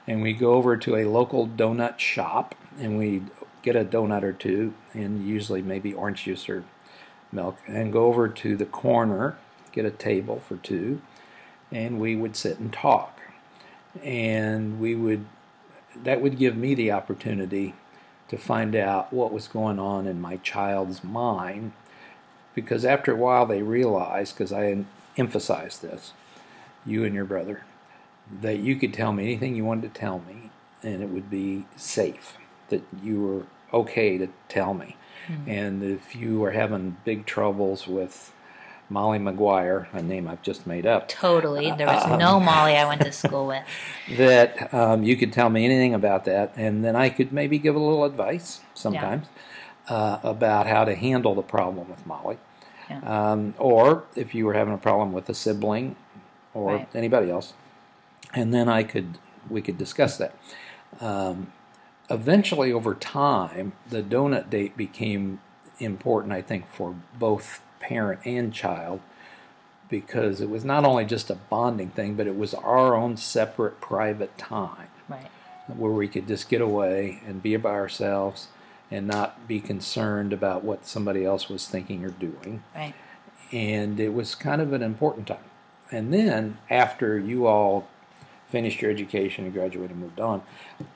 and 0.07 0.23
we 0.23 0.33
go 0.33 0.55
over 0.55 0.77
to 0.77 0.97
a 0.97 1.05
local 1.05 1.47
donut 1.47 1.99
shop 1.99 2.55
and 2.79 2.99
we 2.99 3.23
get 3.63 3.77
a 3.77 3.85
donut 3.85 4.23
or 4.23 4.33
two, 4.33 4.75
and 4.95 5.27
usually 5.27 5.63
maybe 5.63 5.93
orange 5.93 6.25
juice 6.25 6.49
or 6.49 6.65
milk, 7.33 7.59
and 7.67 7.93
go 7.93 8.07
over 8.07 8.29
to 8.29 8.57
the 8.57 8.67
corner, 8.67 9.37
get 9.73 9.85
a 9.85 9.91
table 9.91 10.41
for 10.41 10.57
two, 10.57 11.01
and 11.71 12.01
we 12.01 12.17
would 12.17 12.37
sit 12.37 12.59
and 12.59 12.73
talk. 12.73 13.21
And 14.03 14.81
we 14.81 14.95
would, 14.95 15.27
that 16.03 16.21
would 16.21 16.39
give 16.39 16.57
me 16.57 16.75
the 16.75 16.93
opportunity 16.93 17.75
to 18.29 18.37
find 18.37 18.77
out 18.77 19.13
what 19.13 19.33
was 19.33 19.49
going 19.49 19.79
on 19.79 20.07
in 20.07 20.21
my 20.21 20.37
child's 20.39 21.03
mind, 21.05 21.73
because 22.55 22.85
after 22.85 23.13
a 23.13 23.17
while 23.17 23.47
they 23.47 23.63
realized, 23.63 24.35
because 24.35 24.53
I 24.53 24.85
emphasized 25.17 25.83
this, 25.83 26.13
you 26.87 27.05
and 27.05 27.15
your 27.15 27.25
brother, 27.25 27.65
that 28.41 28.59
you 28.61 28.77
could 28.77 28.95
tell 28.95 29.13
me 29.13 29.25
anything 29.25 29.55
you 29.55 29.65
wanted 29.65 29.93
to 29.93 30.01
tell 30.01 30.21
me, 30.21 30.51
and 30.83 31.03
it 31.03 31.11
would 31.11 31.29
be 31.29 31.67
safe 31.77 32.37
that 32.71 32.83
you 33.03 33.21
were 33.21 33.47
okay 33.73 34.19
to 34.19 34.29
tell 34.49 34.75
me. 34.75 34.97
Mm-hmm. 35.29 35.51
And 35.51 35.83
if 35.83 36.17
you 36.17 36.41
were 36.41 36.53
having 36.53 36.97
big 37.05 37.27
troubles 37.27 37.87
with 37.87 38.33
Molly 38.89 39.19
McGuire, 39.19 39.87
a 39.93 40.03
name 40.03 40.27
I've 40.27 40.43
just 40.43 40.67
made 40.67 40.85
up. 40.85 41.09
Totally. 41.09 41.73
There 41.73 41.87
was 41.87 42.05
um, 42.05 42.19
no 42.19 42.41
Molly 42.41 42.77
I 42.77 42.87
went 42.87 43.03
to 43.03 43.13
school 43.25 43.47
with. 43.47 43.65
that 44.17 44.73
um, 44.75 45.05
you 45.05 45.17
could 45.17 45.33
tell 45.33 45.49
me 45.49 45.65
anything 45.65 45.95
about 45.95 46.25
that, 46.25 46.53
and 46.57 46.85
then 46.85 46.97
I 46.97 47.09
could 47.09 47.33
maybe 47.33 47.59
give 47.59 47.77
a 47.77 47.79
little 47.79 48.05
advice 48.05 48.61
sometimes 48.75 49.27
yeah. 49.89 49.95
uh, 49.95 50.21
about 50.25 50.67
how 50.67 50.85
to 50.85 50.95
handle 50.95 51.35
the 51.35 51.43
problem 51.43 51.89
with 51.89 52.05
Molly. 52.05 52.39
Yeah. 52.89 53.31
Um, 53.33 53.55
or 53.59 54.05
if 54.17 54.35
you 54.35 54.47
were 54.47 54.55
having 54.55 54.75
a 54.75 54.79
problem 54.79 55.13
with 55.13 55.29
a 55.29 55.35
sibling 55.35 55.95
or 56.53 56.75
right. 56.75 56.89
anybody 56.93 57.31
else, 57.31 57.53
and 58.35 58.53
then 58.53 58.69
I 58.69 58.83
could 58.83 59.19
we 59.49 59.63
could 59.63 59.79
discuss 59.79 60.19
that. 60.19 60.35
Um, 61.01 61.53
eventually, 62.11 62.73
over 62.73 62.95
time, 62.95 63.73
the 63.89 64.03
donut 64.03 64.51
date 64.51 64.77
became 64.77 65.41
important, 65.79 66.33
I 66.33 66.43
think, 66.43 66.67
for 66.69 66.97
both 67.19 67.63
parent 67.81 68.21
and 68.25 68.53
child 68.53 69.01
because 69.89 70.41
it 70.41 70.49
was 70.49 70.65
not 70.65 70.85
only 70.85 71.05
just 71.05 71.31
a 71.31 71.35
bonding 71.35 71.91
thing, 71.91 72.15
but 72.15 72.27
it 72.27 72.37
was 72.37 72.55
our 72.55 72.95
own 72.95 73.17
separate 73.17 73.81
private 73.81 74.39
time. 74.39 74.89
Right. 75.09 75.31
Where 75.67 75.93
we 75.93 76.09
could 76.09 76.27
just 76.29 76.49
get 76.49 76.61
away 76.61 77.21
and 77.27 77.43
be 77.43 77.57
by 77.57 77.71
ourselves 77.71 78.49
and 78.91 79.07
not 79.07 79.47
be 79.47 79.61
concerned 79.61 80.33
about 80.33 80.65
what 80.65 80.87
somebody 80.87 81.25
else 81.25 81.49
was 81.49 81.67
thinking 81.67 82.05
or 82.05 82.11
doing. 82.11 82.63
Right. 82.75 82.95
And 83.53 83.99
it 83.99 84.15
was 84.15 84.35
kind 84.35 84.61
of 84.61 84.73
an 84.73 84.83
important 84.83 85.27
time. 85.27 85.39
And 85.91 86.15
then 86.15 86.59
after 86.69 87.19
you 87.19 87.47
all 87.47 87.89
finished 88.51 88.83
your 88.83 88.91
education 88.91 89.45
and 89.45 89.55
graduated 89.55 89.93
and 89.93 90.01
moved 90.01 90.21
on, 90.21 90.43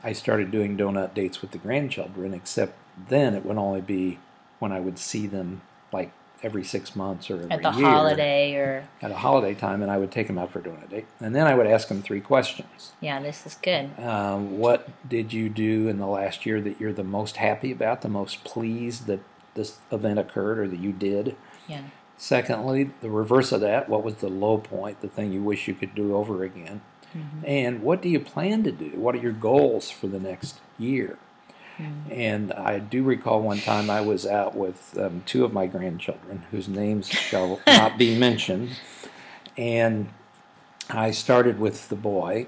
I 0.02 0.12
started 0.12 0.50
doing 0.50 0.76
donut 0.76 1.14
dates 1.14 1.40
with 1.40 1.52
the 1.52 1.58
grandchildren, 1.58 2.34
except 2.34 2.76
then 3.08 3.34
it 3.34 3.44
would 3.44 3.56
only 3.56 3.80
be 3.80 4.18
when 4.58 4.73
I 4.73 4.80
would 4.80 4.99
see 4.99 5.26
them 5.26 5.62
like 5.92 6.12
every 6.42 6.64
six 6.64 6.94
months 6.94 7.30
or 7.30 7.34
every 7.34 7.50
at 7.50 7.62
the 7.62 7.70
year, 7.70 7.88
holiday 7.88 8.54
or 8.54 8.88
at 9.00 9.11
a 9.11 9.16
holiday 9.16 9.54
time, 9.54 9.80
and 9.82 9.90
I 9.90 9.96
would 9.96 10.12
take 10.12 10.26
them 10.26 10.37
out 10.38 10.50
for 10.50 10.58
a 10.58 10.62
donut 10.62 10.90
date, 10.90 11.06
and 11.20 11.34
then 11.34 11.46
I 11.46 11.54
would 11.54 11.66
ask 11.66 11.88
them 11.88 12.02
three 12.02 12.20
questions. 12.20 12.92
Yeah, 13.00 13.20
this 13.20 13.46
is 13.46 13.54
good. 13.54 13.99
Um, 13.99 14.58
what 14.58 14.88
did 15.08 15.32
you 15.32 15.49
do 15.49 15.88
in 15.88 15.99
the 15.99 16.06
last 16.06 16.44
year 16.44 16.61
that 16.61 16.78
you're 16.78 16.92
the 16.92 17.04
most 17.04 17.37
happy 17.38 17.73
about, 17.73 18.02
the 18.02 18.08
most 18.08 18.44
pleased 18.44 19.06
that 19.06 19.20
this 19.54 19.78
event 19.90 20.18
occurred 20.18 20.58
or 20.58 20.68
that 20.68 20.78
you 20.78 20.92
did? 20.92 21.37
Yeah. 21.66 21.84
Secondly, 22.16 22.90
the 23.00 23.11
reverse 23.11 23.50
of 23.50 23.61
that, 23.62 23.88
what 23.88 24.04
was 24.04 24.16
the 24.16 24.28
low 24.28 24.58
point, 24.58 25.00
the 25.00 25.08
thing 25.08 25.32
you 25.32 25.42
wish 25.42 25.66
you 25.66 25.75
could 25.75 25.94
do 25.94 26.14
over 26.14 26.44
again? 26.44 26.80
Mm-hmm. 27.16 27.47
And 27.47 27.83
what 27.83 28.02
do 28.02 28.09
you 28.09 28.21
plan 28.21 28.62
to 28.64 28.73
do? 28.73 28.90
What 28.97 29.14
are 29.14 29.18
your 29.18 29.33
goals 29.33 29.90
for 29.90 30.06
the 30.06 30.18
next 30.18 30.61
year? 30.78 31.18
Mm-hmm. 31.78 32.12
And 32.12 32.52
I 32.52 32.78
do 32.78 33.02
recall 33.02 33.42
one 33.42 33.59
time 33.59 33.90
I 33.90 34.00
was 34.00 34.26
out 34.26 34.54
with 34.54 34.97
um, 34.99 35.23
two 35.26 35.44
of 35.44 35.52
my 35.52 35.66
grandchildren, 35.66 36.44
whose 36.50 36.68
names 36.68 37.09
shall 37.09 37.61
not 37.66 37.99
be 37.99 38.16
mentioned. 38.18 38.71
And 39.56 40.09
I 40.90 41.11
started 41.11 41.59
with 41.59 41.88
the 41.88 41.97
boy, 41.97 42.47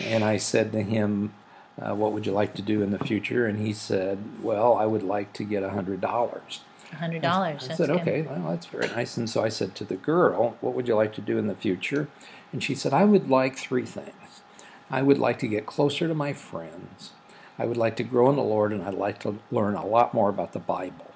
and 0.00 0.24
I 0.24 0.36
said 0.36 0.72
to 0.72 0.82
him, 0.82 1.32
uh, 1.80 1.94
What 1.94 2.12
would 2.12 2.26
you 2.26 2.32
like 2.32 2.54
to 2.54 2.62
do 2.62 2.82
in 2.82 2.90
the 2.90 2.98
future? 2.98 3.46
And 3.46 3.58
he 3.58 3.72
said, 3.72 4.18
Well, 4.42 4.74
I 4.74 4.86
would 4.86 5.02
like 5.02 5.32
to 5.34 5.44
get 5.44 5.62
$100 5.62 6.60
hundred 6.96 7.22
dollars. 7.22 7.68
I, 7.70 7.74
said, 7.74 7.90
okay, 7.90 8.22
well, 8.22 8.50
that's 8.50 8.66
very 8.66 8.88
nice. 8.88 9.16
And 9.16 9.28
so 9.28 9.44
I 9.44 9.48
said 9.48 9.74
to 9.76 9.84
the 9.84 9.96
girl, 9.96 10.56
what 10.60 10.74
would 10.74 10.88
you 10.88 10.94
like 10.94 11.12
to 11.14 11.20
do 11.20 11.38
in 11.38 11.46
the 11.46 11.54
future? 11.54 12.08
And 12.52 12.62
she 12.62 12.74
said, 12.74 12.92
I 12.92 13.04
would 13.04 13.28
like 13.28 13.56
three 13.56 13.84
things. 13.84 14.42
I 14.90 15.02
would 15.02 15.18
like 15.18 15.38
to 15.40 15.48
get 15.48 15.66
closer 15.66 16.08
to 16.08 16.14
my 16.14 16.32
friends. 16.32 17.10
I 17.58 17.66
would 17.66 17.76
like 17.76 17.96
to 17.96 18.04
grow 18.04 18.30
in 18.30 18.36
the 18.36 18.42
Lord, 18.42 18.72
and 18.72 18.82
I'd 18.82 18.94
like 18.94 19.18
to 19.20 19.38
learn 19.50 19.74
a 19.74 19.86
lot 19.86 20.14
more 20.14 20.30
about 20.30 20.52
the 20.52 20.58
Bible. 20.58 21.10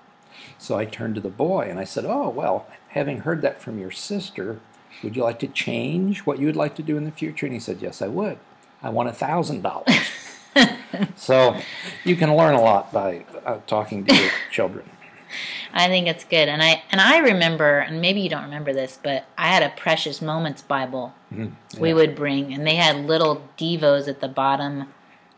So 0.59 0.77
I 0.77 0.85
turned 0.85 1.15
to 1.15 1.21
the 1.21 1.29
boy 1.29 1.69
and 1.71 1.79
I 1.79 1.85
said, 1.85 2.05
Oh, 2.05 2.29
well, 2.29 2.67
having 2.89 3.21
heard 3.21 3.43
that 3.43 3.61
from 3.61 3.79
your 3.79 3.91
sister, 3.91 4.61
would 5.03 5.17
you 5.17 5.23
like 5.23 5.39
to 5.41 5.47
change 5.47 6.21
what 6.21 6.39
you 6.39 6.47
would 6.47 6.57
like 6.57 6.75
to 6.77 6.83
do 6.83 6.97
in 6.97 7.05
the 7.05 7.11
future? 7.11 7.47
And 7.47 7.55
he 7.55 7.61
said, 7.61 7.81
Yes, 7.81 8.03
I 8.03 8.09
would. 8.09 8.39
I 8.83 8.91
want 8.91 9.09
a 9.09 9.13
thousand 9.13 9.63
dollars. 9.63 10.11
So 11.17 11.57
you 12.05 12.17
can 12.17 12.37
learn 12.37 12.55
a 12.55 12.61
lot 12.61 12.93
by 12.93 13.25
uh, 13.47 13.61
talking 13.67 14.05
to 14.05 14.15
your 14.15 14.31
children. 14.51 14.89
I 15.73 15.89
think 15.89 16.07
it's 16.07 16.25
good, 16.25 16.49
and 16.49 16.63
I 16.63 16.83
and 16.91 17.01
I 17.01 17.19
remember, 17.19 17.79
and 17.79 18.01
maybe 18.01 18.21
you 18.21 18.29
don't 18.29 18.45
remember 18.45 18.73
this, 18.73 18.99
but 19.03 19.25
I 19.39 19.49
had 19.49 19.63
a 19.63 19.71
Precious 19.71 20.21
Moments 20.21 20.63
Bible 20.63 21.15
mm-hmm. 21.33 21.55
yeah. 21.75 21.81
we 21.81 21.95
would 21.95 22.15
bring, 22.15 22.53
and 22.53 22.67
they 22.67 22.75
had 22.75 23.07
little 23.07 23.49
devos 23.57 24.09
at 24.09 24.21
the 24.21 24.29
bottom 24.29 24.93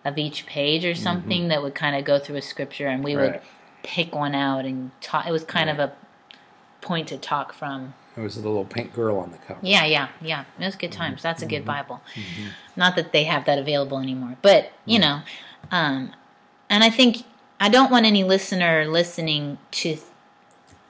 of 0.05 0.19
each 0.19 0.47
page 0.47 0.85
or 0.85 0.95
something 0.95 1.43
mm-hmm. 1.43 1.49
that 1.49 1.63
would 1.63 1.75
kind 1.75 1.97
of 1.97 2.05
go 2.05 2.19
through 2.19 2.37
a 2.37 2.43
scripture, 2.43 2.89
and 2.89 3.05
we 3.05 3.15
right. 3.15 3.33
would 3.33 3.41
pick 3.83 4.15
one 4.15 4.35
out 4.35 4.65
and 4.65 4.91
talk. 5.01 5.27
It 5.27 5.33
was 5.33 5.45
kind 5.45 5.69
right. 5.69 5.79
of 5.79 5.91
a 5.91 5.93
point 6.81 7.09
to 7.09 7.17
talk 7.17 7.53
from. 7.53 7.95
It 8.17 8.21
was 8.21 8.37
a 8.37 8.41
little 8.41 8.65
pink 8.65 8.95
girl 8.95 9.19
on 9.19 9.33
the 9.33 9.39
cover. 9.39 9.61
Yeah, 9.63 9.85
yeah, 9.85 10.09
yeah. 10.21 10.45
It 10.59 10.65
was 10.65 10.77
good 10.77 10.91
mm-hmm. 10.91 11.01
times. 11.01 11.23
That's 11.23 11.43
a 11.43 11.47
good 11.47 11.59
mm-hmm. 11.59 11.67
Bible. 11.67 12.01
Mm-hmm. 12.15 12.49
Not 12.77 12.97
that 12.97 13.13
they 13.13 13.25
have 13.25 13.45
that 13.47 13.59
available 13.59 13.99
anymore, 13.99 14.37
but 14.43 14.73
you 14.85 14.99
know, 14.99 15.23
um, 15.71 16.13
and 16.69 16.83
I 16.83 16.91
think 16.91 17.25
I 17.61 17.69
don't 17.69 17.91
want 17.91 18.05
any 18.05 18.25
listener 18.25 18.87
listening 18.87 19.59
to 19.73 19.97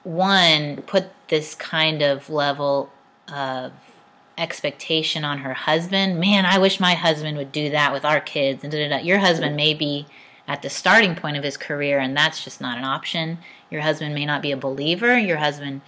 one 0.05 0.81
put 0.83 1.05
this 1.27 1.55
kind 1.55 2.01
of 2.01 2.29
level 2.29 2.89
of 3.27 3.73
expectation 4.37 5.23
on 5.23 5.39
her 5.39 5.53
husband. 5.53 6.19
Man, 6.19 6.45
I 6.45 6.57
wish 6.57 6.79
my 6.79 6.93
husband 6.93 7.37
would 7.37 7.51
do 7.51 7.69
that 7.71 7.93
with 7.93 8.05
our 8.05 8.19
kids. 8.19 8.63
And 8.63 8.71
da, 8.71 8.87
da, 8.87 8.97
da. 8.97 9.03
your 9.03 9.19
husband 9.19 9.55
may 9.55 9.73
be 9.73 10.05
at 10.47 10.61
the 10.61 10.69
starting 10.69 11.15
point 11.15 11.37
of 11.37 11.43
his 11.43 11.57
career, 11.57 11.99
and 11.99 12.15
that's 12.15 12.43
just 12.43 12.61
not 12.61 12.77
an 12.77 12.83
option. 12.83 13.39
Your 13.69 13.81
husband 13.81 14.13
may 14.13 14.25
not 14.25 14.41
be 14.41 14.51
a 14.51 14.57
believer. 14.57 15.17
Your 15.17 15.37
husband 15.37 15.81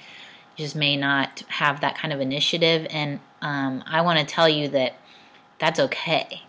just 0.56 0.76
may 0.76 0.98
not 0.98 1.44
have 1.48 1.82
that 1.82 1.98
kind 1.98 2.12
of 2.12 2.20
initiative. 2.20 2.88
And 2.90 3.20
um, 3.42 3.84
I 3.86 4.02
want 4.02 4.20
to 4.20 4.26
tell 4.26 4.50
you 4.50 4.68
that 4.70 4.96
that's 5.60 5.80
okay. 5.80 6.42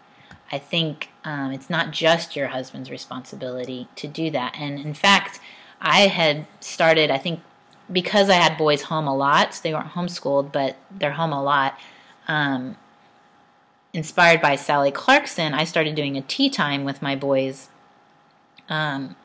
I 0.50 0.58
think 0.58 1.10
um, 1.24 1.52
it's 1.52 1.68
not 1.68 1.90
just 1.90 2.34
your 2.34 2.48
husband's 2.48 2.90
responsibility 2.90 3.88
to 3.96 4.08
do 4.08 4.30
that. 4.30 4.54
And 4.58 4.78
in 4.78 4.94
fact, 4.94 5.40
I 5.80 6.06
had 6.06 6.46
started, 6.60 7.10
I 7.10 7.18
think, 7.18 7.40
because 7.90 8.28
I 8.28 8.34
had 8.34 8.56
boys 8.56 8.82
home 8.82 9.06
a 9.06 9.16
lot, 9.16 9.54
so 9.54 9.62
they 9.62 9.72
weren't 9.72 9.88
homeschooled, 9.88 10.52
but 10.52 10.76
they're 10.90 11.12
home 11.12 11.32
a 11.32 11.42
lot. 11.42 11.78
Um, 12.26 12.76
inspired 13.92 14.40
by 14.40 14.56
Sally 14.56 14.90
Clarkson, 14.90 15.54
I 15.54 15.64
started 15.64 15.94
doing 15.94 16.16
a 16.16 16.22
tea 16.22 16.50
time 16.50 16.84
with 16.84 17.00
my 17.02 17.16
boys. 17.16 17.68
Um, 18.68 19.16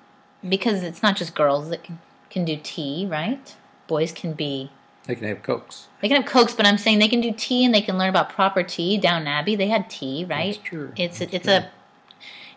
because 0.48 0.84
it's 0.84 1.04
not 1.04 1.16
just 1.16 1.36
girls 1.36 1.70
that 1.70 1.84
can, 1.84 2.00
can 2.30 2.46
do 2.46 2.58
tea, 2.62 3.06
right? 3.10 3.56
Boys 3.88 4.12
can 4.12 4.34
be. 4.34 4.72
They 5.06 5.16
can 5.16 5.28
have 5.28 5.44
cokes. 5.44 5.88
They 6.02 6.08
can 6.08 6.22
have 6.22 6.30
cokes, 6.30 6.54
but 6.54 6.66
I'm 6.66 6.78
saying 6.78 7.00
they 7.00 7.10
can 7.10 7.20
do 7.20 7.34
tea 7.34 7.66
and 7.66 7.74
they 7.74 7.82
can 7.82 7.98
learn 7.98 8.10
about 8.10 8.30
proper 8.30 8.64
tea. 8.64 8.98
Downton 8.98 9.28
Abbey, 9.28 9.56
they 9.56 9.68
had 9.68 9.90
tea, 9.90 10.26
right? 10.30 10.54
That's 10.54 10.66
true. 10.66 10.94
It's 10.96 11.20
That's 11.20 11.34
it's 11.34 11.46
true. 11.46 11.54
a 11.56 11.70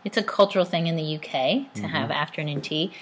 it's 0.05 0.17
a 0.17 0.23
cultural 0.23 0.65
thing 0.65 0.87
in 0.87 0.95
the 0.95 1.17
UK 1.17 1.23
to 1.23 1.29
mm-hmm. 1.29 1.85
have 1.87 2.13
afternoon 2.13 2.61
tea. 2.61 2.93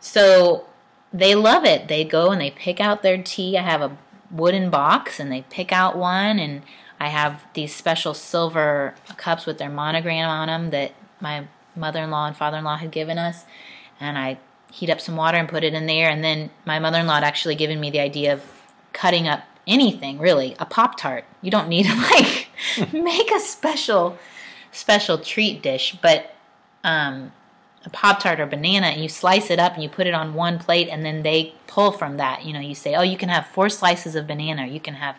So 0.00 0.64
they 1.12 1.34
love 1.34 1.64
it. 1.64 1.88
They 1.88 2.04
go 2.04 2.30
and 2.30 2.40
they 2.40 2.50
pick 2.50 2.80
out 2.80 3.02
their 3.02 3.20
tea. 3.22 3.58
I 3.58 3.62
have 3.62 3.82
a 3.82 3.96
wooden 4.30 4.70
box 4.70 5.18
and 5.18 5.30
they 5.30 5.42
pick 5.50 5.72
out 5.72 5.96
one 5.96 6.38
and 6.38 6.62
I 7.00 7.08
have 7.08 7.42
these 7.54 7.74
special 7.74 8.14
silver 8.14 8.94
cups 9.16 9.46
with 9.46 9.58
their 9.58 9.70
monogram 9.70 10.28
on 10.28 10.48
them 10.48 10.70
that 10.70 10.92
my 11.20 11.46
mother-in-law 11.74 12.26
and 12.28 12.36
father-in-law 12.36 12.76
had 12.76 12.90
given 12.90 13.18
us 13.18 13.44
and 13.98 14.18
I 14.18 14.38
heat 14.70 14.90
up 14.90 15.00
some 15.00 15.16
water 15.16 15.36
and 15.36 15.48
put 15.48 15.64
it 15.64 15.74
in 15.74 15.86
there 15.86 16.10
and 16.10 16.22
then 16.22 16.50
my 16.64 16.78
mother-in-law 16.78 17.14
had 17.14 17.24
actually 17.24 17.54
given 17.56 17.80
me 17.80 17.90
the 17.90 18.00
idea 18.00 18.32
of 18.32 18.42
cutting 18.92 19.26
up 19.26 19.42
anything 19.66 20.18
really 20.18 20.54
a 20.58 20.66
pop 20.66 20.96
tart 20.96 21.24
you 21.42 21.50
don't 21.50 21.68
need 21.68 21.86
to 21.86 21.94
like 22.10 22.48
make 22.92 23.30
a 23.32 23.40
special 23.40 24.18
special 24.72 25.18
treat 25.18 25.62
dish 25.62 25.96
but 26.00 26.34
um 26.84 27.32
a 27.84 27.90
pop 27.90 28.20
tart 28.20 28.40
or 28.40 28.46
banana 28.46 28.88
and 28.88 29.02
you 29.02 29.08
slice 29.08 29.50
it 29.50 29.58
up 29.58 29.74
and 29.74 29.82
you 29.82 29.88
put 29.88 30.06
it 30.06 30.14
on 30.14 30.34
one 30.34 30.58
plate 30.58 30.88
and 30.88 31.04
then 31.04 31.22
they 31.22 31.54
pull 31.66 31.92
from 31.92 32.16
that. 32.18 32.44
You 32.44 32.52
know 32.52 32.60
you 32.60 32.74
say 32.74 32.94
oh 32.94 33.02
you 33.02 33.16
can 33.16 33.28
have 33.28 33.46
four 33.46 33.68
slices 33.68 34.14
of 34.14 34.26
banana. 34.26 34.66
You 34.66 34.80
can 34.80 34.94
have 34.94 35.16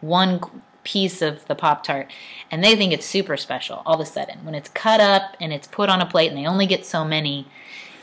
one 0.00 0.40
piece 0.82 1.20
of 1.20 1.46
the 1.46 1.54
pop 1.54 1.84
tart. 1.84 2.10
And 2.50 2.64
they 2.64 2.74
think 2.74 2.92
it's 2.92 3.06
super 3.06 3.36
special 3.36 3.82
all 3.84 3.94
of 3.94 4.00
a 4.00 4.06
sudden. 4.06 4.44
When 4.44 4.54
it's 4.54 4.70
cut 4.70 5.00
up 5.00 5.36
and 5.40 5.52
it's 5.52 5.68
put 5.68 5.88
on 5.88 6.00
a 6.00 6.06
plate 6.06 6.28
and 6.28 6.38
they 6.38 6.46
only 6.46 6.66
get 6.66 6.86
so 6.86 7.04
many 7.04 7.46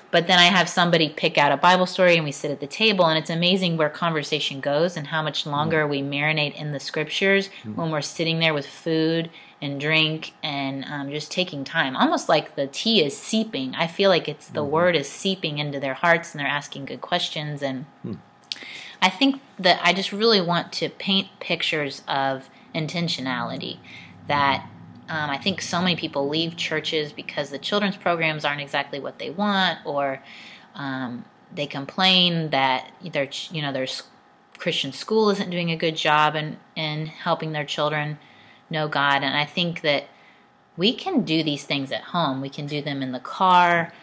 but 0.10 0.28
then 0.28 0.40
I 0.40 0.46
have 0.46 0.70
somebody 0.70 1.10
pick 1.10 1.38
out 1.38 1.52
a 1.52 1.58
Bible 1.58 1.86
story 1.86 2.16
and 2.16 2.24
we 2.24 2.32
sit 2.32 2.52
at 2.52 2.60
the 2.60 2.68
table 2.68 3.06
and 3.06 3.18
it's 3.18 3.30
amazing 3.30 3.78
where 3.78 3.90
conversation 3.90 4.62
goes 4.62 4.96
and 4.96 5.08
how 5.08 5.22
much 5.22 5.46
longer 5.46 5.86
mm. 5.86 5.90
we 5.90 6.02
marinate 6.02 6.56
in 6.56 6.72
the 6.72 6.80
scriptures 6.80 7.50
mm. 7.64 7.76
when 7.76 7.92
we're 7.92 8.02
sitting 8.02 8.40
there 8.40 8.54
with 8.54 8.66
food 8.66 9.30
and 9.62 9.82
drink 9.82 10.34
and 10.44 10.86
um, 10.86 11.10
just 11.10 11.32
taking 11.32 11.64
time. 11.64 11.96
Almost 11.96 12.30
like 12.30 12.56
the 12.56 12.68
tea 12.68 13.04
is 13.04 13.18
seeping. 13.18 13.74
I 13.76 13.88
feel 13.88 14.10
like 14.10 14.28
it's 14.28 14.48
the 14.48 14.64
word 14.64 14.96
is 14.96 15.10
seeping 15.10 15.58
into 15.58 15.80
their 15.80 15.96
hearts 15.96 16.32
and 16.32 16.40
they're 16.40 16.48
asking 16.48 16.86
good 16.86 17.02
questions 17.02 17.62
and 17.62 17.86
I 19.02 19.10
think 19.10 19.42
that 19.60 19.80
I 19.84 19.94
just 19.94 20.12
really 20.12 20.42
want 20.42 20.72
to 20.74 20.90
paint 20.90 21.28
pictures 21.40 22.02
of 22.08 22.50
intentionality 22.74 23.78
that 24.28 24.68
um, 25.10 25.30
I 25.30 25.38
think 25.38 25.62
so 25.62 25.82
many 25.82 25.96
people 25.96 26.28
leave 26.28 26.58
churches 26.58 27.12
because 27.14 27.50
the 27.50 27.60
children's 27.60 27.96
programs 27.96 28.44
aren't 28.44 28.62
exactly 28.62 29.00
what 29.00 29.20
they 29.20 29.30
want, 29.30 29.80
or 29.86 30.22
um, 30.76 31.24
they 31.54 31.66
complain 31.66 32.50
that 32.50 32.92
their 33.14 33.30
you 33.52 33.62
know 33.62 33.72
their 33.72 33.88
Christian 34.58 34.92
school 34.92 35.30
isn't 35.30 35.50
doing 35.50 35.72
a 35.72 35.78
good 35.78 35.96
job 35.96 36.36
in 36.36 36.58
in 36.76 37.06
helping 37.06 37.54
their 37.54 37.64
children 37.64 38.18
know 38.70 38.88
God. 38.88 39.24
And 39.24 39.36
I 39.36 39.46
think 39.46 39.82
that 39.82 40.06
we 40.76 40.94
can 40.94 41.24
do 41.24 41.44
these 41.44 41.64
things 41.64 41.92
at 41.92 42.02
home. 42.02 42.42
We 42.42 42.50
can 42.50 42.68
do 42.68 42.82
them 42.82 43.02
in 43.02 43.12
the 43.12 43.20
car, 43.20 43.94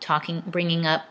talking, 0.00 0.42
bringing 0.46 0.86
up 0.86 1.04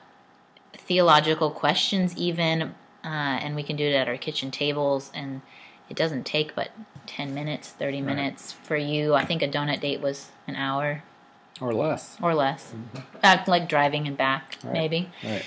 theological 0.74 1.50
questions, 1.52 2.16
even, 2.18 2.62
uh, 3.04 3.08
and 3.08 3.56
we 3.56 3.64
can 3.64 3.76
do 3.76 3.86
it 3.86 3.94
at 3.94 4.08
our 4.08 4.18
kitchen 4.18 4.52
tables. 4.52 5.12
And 5.14 5.42
it 5.90 5.96
doesn't 5.96 6.26
take 6.26 6.56
but 6.56 6.72
10 7.06 7.34
minutes, 7.34 7.70
30 7.70 8.02
minutes 8.02 8.52
for 8.52 8.76
you. 8.76 9.14
I 9.14 9.26
think 9.26 9.42
a 9.42 9.48
donut 9.48 9.80
date 9.82 10.02
was 10.02 10.30
an 10.48 10.56
hour 10.56 11.04
or 11.62 11.74
less. 11.74 12.18
or 12.22 12.34
less, 12.34 12.74
uh, 13.24 13.38
like 13.48 13.70
driving 13.70 14.08
and 14.08 14.18
back, 14.18 14.58
Right. 14.64 14.74
maybe. 14.74 15.10
Right. 15.24 15.44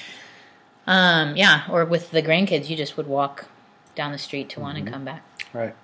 Um, 0.86 1.36
yeah, 1.36 1.64
or 1.68 1.84
with 1.84 2.12
the 2.12 2.22
grandkids, 2.22 2.68
you 2.68 2.76
just 2.76 2.96
would 2.96 3.08
walk 3.08 3.46
down 3.96 4.12
the 4.12 4.18
street 4.18 4.48
to 4.50 4.60
one 4.60 4.76
and 4.76 4.86
come 4.86 5.04
back. 5.04 5.24
Right. 5.52 5.74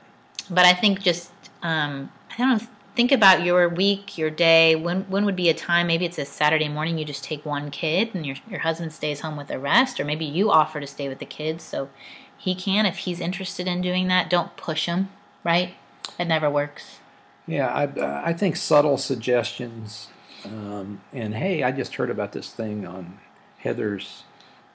But 0.49 0.65
I 0.65 0.75
think 0.75 1.01
just 1.03 1.32
um, 1.63 2.11
I 2.31 2.37
don't 2.37 2.59
know. 2.59 2.69
Think 2.95 3.11
about 3.11 3.43
your 3.43 3.71
week, 3.71 4.19
your 4.19 4.29
day. 4.29 4.77
When 4.77 5.03
when 5.05 5.25
would 5.25 5.37
be 5.37 5.49
a 5.49 5.55
time? 5.55 5.87
Maybe 5.87 6.05
it's 6.05 6.19
a 6.19 6.27
Saturday 6.27 6.69
morning. 6.69 6.99
You 6.99 7.07
just 7.07 7.25
take 7.25 7.47
one 7.47 7.71
kid, 7.71 8.15
and 8.15 8.27
your 8.27 8.37
your 8.51 8.61
husband 8.61 8.93
stays 8.93 9.21
home 9.21 9.37
with 9.37 9.49
the 9.49 9.59
rest, 9.59 9.99
or 9.99 10.05
maybe 10.05 10.27
you 10.27 10.51
offer 10.51 10.79
to 10.79 10.87
stay 10.87 11.09
with 11.09 11.19
the 11.19 11.27
kids 11.27 11.65
so 11.65 11.89
he 12.37 12.55
can 12.55 12.85
if 12.85 12.99
he's 12.99 13.21
interested 13.21 13.67
in 13.67 13.81
doing 13.81 14.09
that. 14.09 14.29
Don't 14.29 14.57
push 14.57 14.87
him. 14.87 15.09
Right? 15.45 15.75
It 16.19 16.27
never 16.27 16.51
works. 16.51 16.99
Yeah, 17.47 17.69
I, 17.69 18.29
I 18.29 18.33
think 18.33 18.57
subtle 18.57 18.99
suggestions. 18.99 20.09
Um, 20.45 21.01
and 21.13 21.35
hey, 21.35 21.63
I 21.63 21.73
just 21.73 21.95
heard 21.97 22.11
about 22.11 22.33
this 22.33 22.51
thing 22.51 22.87
on 22.87 23.19
Heather's 23.59 24.25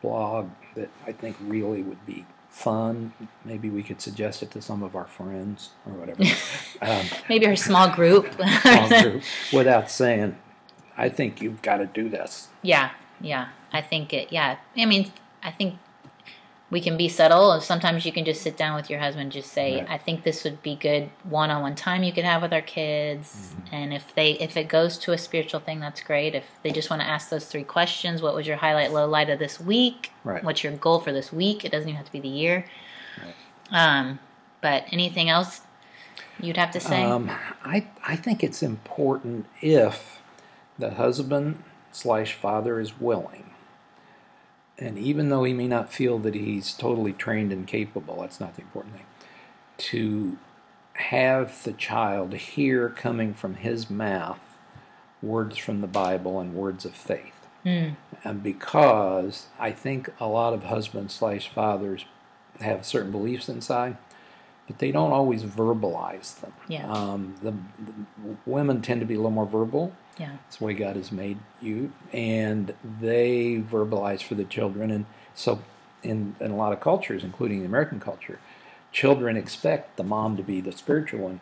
blog 0.02 0.50
that 0.76 0.90
I 1.06 1.12
think 1.12 1.38
really 1.42 1.82
would 1.82 2.06
be 2.06 2.26
fun. 2.58 3.14
Maybe 3.46 3.70
we 3.70 3.84
could 3.84 4.02
suggest 4.02 4.42
it 4.42 4.50
to 4.52 4.62
some 4.62 4.82
of 4.82 4.96
our 4.96 5.06
friends 5.06 5.70
or 5.86 5.94
whatever. 5.94 6.24
um, 6.82 7.06
Maybe 7.30 7.46
her 7.46 7.56
small 7.56 7.90
group. 7.90 8.34
small 8.62 8.90
group, 8.90 9.24
without 9.54 9.92
saying, 9.92 10.36
I 10.98 11.10
think 11.10 11.40
you've 11.40 11.62
got 11.62 11.78
to 11.78 11.86
do 11.86 12.10
this. 12.10 12.48
Yeah, 12.64 12.92
yeah. 13.22 13.50
I 13.72 13.82
think 13.82 14.12
it. 14.12 14.32
Yeah, 14.32 14.58
I 14.76 14.86
mean, 14.86 15.12
I 15.44 15.52
think 15.52 15.76
we 16.70 16.82
can 16.82 16.98
be 16.98 17.08
subtle. 17.08 17.52
and 17.54 17.64
Sometimes 17.64 18.06
you 18.06 18.12
can 18.12 18.26
just 18.26 18.42
sit 18.42 18.58
down 18.58 18.76
with 18.76 18.90
your 18.90 19.00
husband, 19.00 19.24
and 19.24 19.32
just 19.32 19.54
say, 19.54 19.78
Right. 19.78 19.90
"I 19.90 19.98
think 19.98 20.24
this 20.24 20.44
would 20.44 20.62
be 20.62 20.76
good 20.76 21.10
one-on-one 21.24 21.76
time 21.76 22.04
you 22.04 22.12
could 22.12 22.26
have 22.26 22.42
with 22.42 22.52
our 22.52 22.62
kids." 22.62 23.54
And 23.72 23.94
if 23.94 24.14
they, 24.16 24.32
if 24.34 24.58
it 24.58 24.68
goes 24.68 24.98
to 25.00 25.14
a 25.14 25.18
spiritual 25.18 25.60
thing, 25.62 25.80
that's 25.80 26.02
great. 26.02 26.36
If 26.36 26.46
they 26.64 26.72
just 26.72 26.90
want 26.90 27.02
to 27.02 27.08
ask 27.08 27.30
those 27.30 27.46
three 27.46 27.64
questions, 27.64 28.22
what 28.22 28.36
was 28.36 28.46
your 28.48 28.58
highlight, 28.58 28.92
low 28.92 29.08
light 29.08 29.30
of 29.30 29.40
this 29.40 29.60
week? 29.60 30.12
Right. 30.24 30.44
What's 30.44 30.64
your 30.64 30.74
goal 30.74 31.00
for 31.00 31.12
this 31.14 31.32
week? 31.32 31.64
It 31.64 31.72
doesn't 31.72 31.88
even 31.88 31.98
have 31.98 32.06
to 32.08 32.12
be 32.12 32.20
the 32.20 32.28
year. 32.28 32.66
Right. 33.24 33.36
Um, 34.00 34.20
but 34.62 34.86
anything 34.92 35.30
else 35.30 35.62
you'd 36.40 36.58
have 36.58 36.72
to 36.72 36.80
say? 36.80 37.04
Um, 37.04 37.32
I 37.64 37.88
I 38.06 38.16
think 38.18 38.44
it's 38.44 38.62
important 38.62 39.46
if 39.62 40.22
the 40.78 40.92
husband 40.96 41.64
slash 41.92 42.34
father 42.34 42.80
is 42.80 43.00
willing, 43.00 43.47
and 44.80 44.98
even 44.98 45.30
though 45.30 45.44
he 45.44 45.54
may 45.54 45.68
not 45.68 45.92
feel 45.92 46.20
that 46.20 46.36
he's 46.36 46.74
totally 46.74 47.14
trained 47.14 47.52
and 47.52 47.66
capable, 47.66 48.22
that's 48.22 48.40
not 48.40 48.56
the 48.56 48.62
important 48.62 48.96
thing. 48.96 49.06
To 49.78 50.38
have 50.94 51.64
the 51.64 51.74
child 51.74 52.34
hear 52.34 52.90
coming 52.90 53.34
from 53.34 53.56
his 53.56 53.90
mouth 53.90 54.40
words 55.22 55.58
from 55.58 55.82
the 55.82 55.88
Bible 55.88 56.40
and 56.40 56.54
words 56.54 56.86
of 56.86 56.94
faith. 56.94 57.34
Hmm. 57.64 57.90
And 58.24 58.44
because 58.44 59.48
I 59.60 59.72
think 59.72 60.10
a 60.20 60.28
lot 60.28 60.54
of 60.54 60.64
husbands 60.64 61.14
slash 61.14 61.50
fathers 61.50 62.06
have 62.60 62.86
certain 62.86 63.12
beliefs 63.12 63.50
inside, 63.50 63.98
but 64.68 64.80
they 64.80 64.92
don't 64.92 65.14
always 65.14 65.44
verbalize 65.44 66.40
them. 66.42 66.54
Yeah. 66.68 66.92
Um, 66.92 67.36
the, 67.42 67.52
the 67.52 68.36
women 68.46 68.82
tend 68.82 69.00
to 69.00 69.06
be 69.08 69.14
a 69.16 69.18
little 69.18 69.32
more 69.32 69.46
verbal. 69.46 69.94
yeah. 70.18 70.32
That's 70.44 70.58
the 70.58 70.66
way 70.66 70.74
God 70.74 70.98
has 70.98 71.12
made 71.12 71.40
you, 71.62 71.92
and 72.12 72.74
they 73.02 73.64
verbalize 73.66 74.22
for 74.22 74.36
the 74.36 74.44
children. 74.44 74.92
And 74.92 75.06
so, 75.34 75.62
in, 76.04 76.36
in 76.40 76.52
a 76.52 76.56
lot 76.56 76.74
of 76.74 76.82
cultures, 76.82 77.24
including 77.24 77.60
the 77.60 77.66
American 77.66 78.00
culture, 78.00 78.40
children 78.92 79.38
expect 79.38 79.98
the 79.98 80.04
mom 80.04 80.38
to 80.38 80.44
be 80.44 80.62
the 80.62 80.72
spiritual 80.72 81.22
one, 81.22 81.40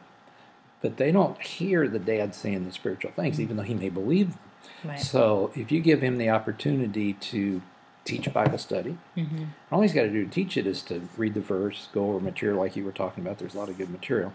but 0.82 0.98
they 0.98 1.12
don't 1.12 1.42
hear 1.42 1.88
the 1.88 2.00
dad 2.00 2.36
saying 2.36 2.66
the 2.66 2.72
spiritual 2.72 3.12
things, 3.12 3.40
even 3.42 3.58
though 3.58 3.64
he 3.64 3.74
may 3.74 3.90
believe 3.90 4.30
them. 4.32 4.40
Right. 4.84 5.00
So, 5.00 5.52
if 5.56 5.72
you 5.72 5.80
give 5.80 6.02
him 6.02 6.20
the 6.20 6.30
opportunity 6.30 7.14
to 7.14 7.62
teach 8.06 8.32
Bible 8.34 8.58
study, 8.58 8.98
hmm 9.16 9.46
all 9.72 9.82
he's 9.82 9.94
got 9.94 10.04
to 10.04 10.10
do 10.10 10.24
to 10.26 10.32
teach 10.32 10.56
it 10.58 10.66
is 10.68 10.82
to 10.84 11.10
read 11.18 11.34
the 11.34 11.42
verse, 11.42 11.90
go 11.94 12.10
over 12.12 12.20
material 12.22 12.60
like 12.60 12.76
you 12.78 12.86
were 12.86 12.92
talking 12.94 13.24
about. 13.26 13.40
There's 13.40 13.56
a 13.56 13.58
lot 13.58 13.68
of 13.70 13.78
good 13.78 13.90
material, 13.90 14.34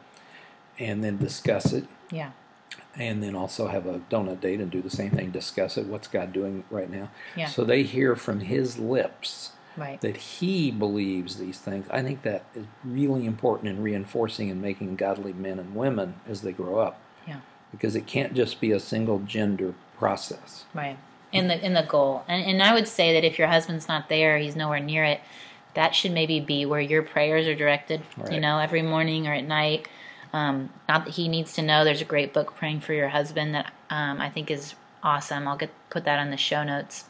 and 0.79 1.03
then 1.03 1.17
discuss 1.17 1.73
it, 1.73 1.87
Yeah. 2.11 2.33
and 2.97 3.23
then 3.23 3.35
also 3.35 3.69
have 3.69 3.87
a 3.87 4.01
donut 4.11 4.41
date 4.41 4.61
and 4.61 4.71
do 4.71 4.83
the 4.83 4.91
same 4.91 5.11
thing. 5.11 5.31
Discuss 5.31 5.79
it. 5.79 5.87
What's 5.87 6.09
God 6.09 6.33
doing 6.33 6.65
right 6.71 6.91
now? 6.91 7.11
Yeah. 7.37 7.47
So 7.47 7.65
they 7.65 7.83
hear 7.85 8.15
from 8.17 8.41
His 8.41 8.79
lips 8.79 9.53
Right. 9.77 10.01
that 10.01 10.17
He 10.17 10.71
believes 10.73 11.37
these 11.37 11.59
things. 11.61 11.87
I 11.91 12.03
think 12.03 12.23
that 12.23 12.45
is 12.55 12.67
really 12.85 13.25
important 13.25 13.69
in 13.69 13.83
reinforcing 13.83 14.51
and 14.51 14.61
making 14.61 14.97
godly 14.97 15.33
men 15.33 15.59
and 15.61 15.75
women 15.77 16.15
as 16.29 16.43
they 16.43 16.53
grow 16.53 16.81
up, 16.81 17.01
Yeah. 17.27 17.41
because 17.71 17.95
it 17.95 18.07
can't 18.07 18.35
just 18.35 18.61
be 18.61 18.73
a 18.73 18.81
single 18.81 19.21
gender 19.21 19.75
process. 19.97 20.65
Right. 20.75 20.99
In 21.33 21.49
the 21.49 21.65
in 21.65 21.75
the 21.75 21.83
goal. 21.83 22.25
And 22.29 22.45
and 22.45 22.63
I 22.63 22.75
would 22.75 22.89
say 22.89 23.15
that 23.15 23.25
if 23.25 23.39
your 23.39 23.49
husband's 23.49 23.89
not 23.89 24.09
there, 24.09 24.39
he's 24.39 24.57
nowhere 24.57 24.81
near 24.81 25.05
it, 25.05 25.21
that 25.75 25.95
should 25.95 26.13
maybe 26.13 26.41
be 26.41 26.67
where 26.67 26.81
your 26.81 27.03
prayers 27.03 27.47
are 27.47 27.55
directed, 27.55 28.03
you 28.31 28.41
know, 28.41 28.59
every 28.59 28.83
morning 28.83 29.27
or 29.27 29.33
at 29.33 29.45
night. 29.45 29.89
Um, 30.33 30.71
not 30.89 31.05
that 31.05 31.13
he 31.13 31.29
needs 31.29 31.53
to 31.55 31.63
know 31.63 31.85
there's 31.85 32.01
a 32.01 32.05
great 32.05 32.33
book 32.33 32.55
praying 32.55 32.81
for 32.81 32.93
your 32.93 33.09
husband 33.09 33.55
that 33.55 33.73
um, 33.91 34.21
I 34.21 34.31
think 34.31 34.51
is 34.51 34.75
awesome. 35.03 35.49
I'll 35.49 35.57
get 35.57 35.71
put 35.91 36.05
that 36.05 36.19
on 36.19 36.31
the 36.31 36.37
show 36.37 36.63
notes. 36.63 37.05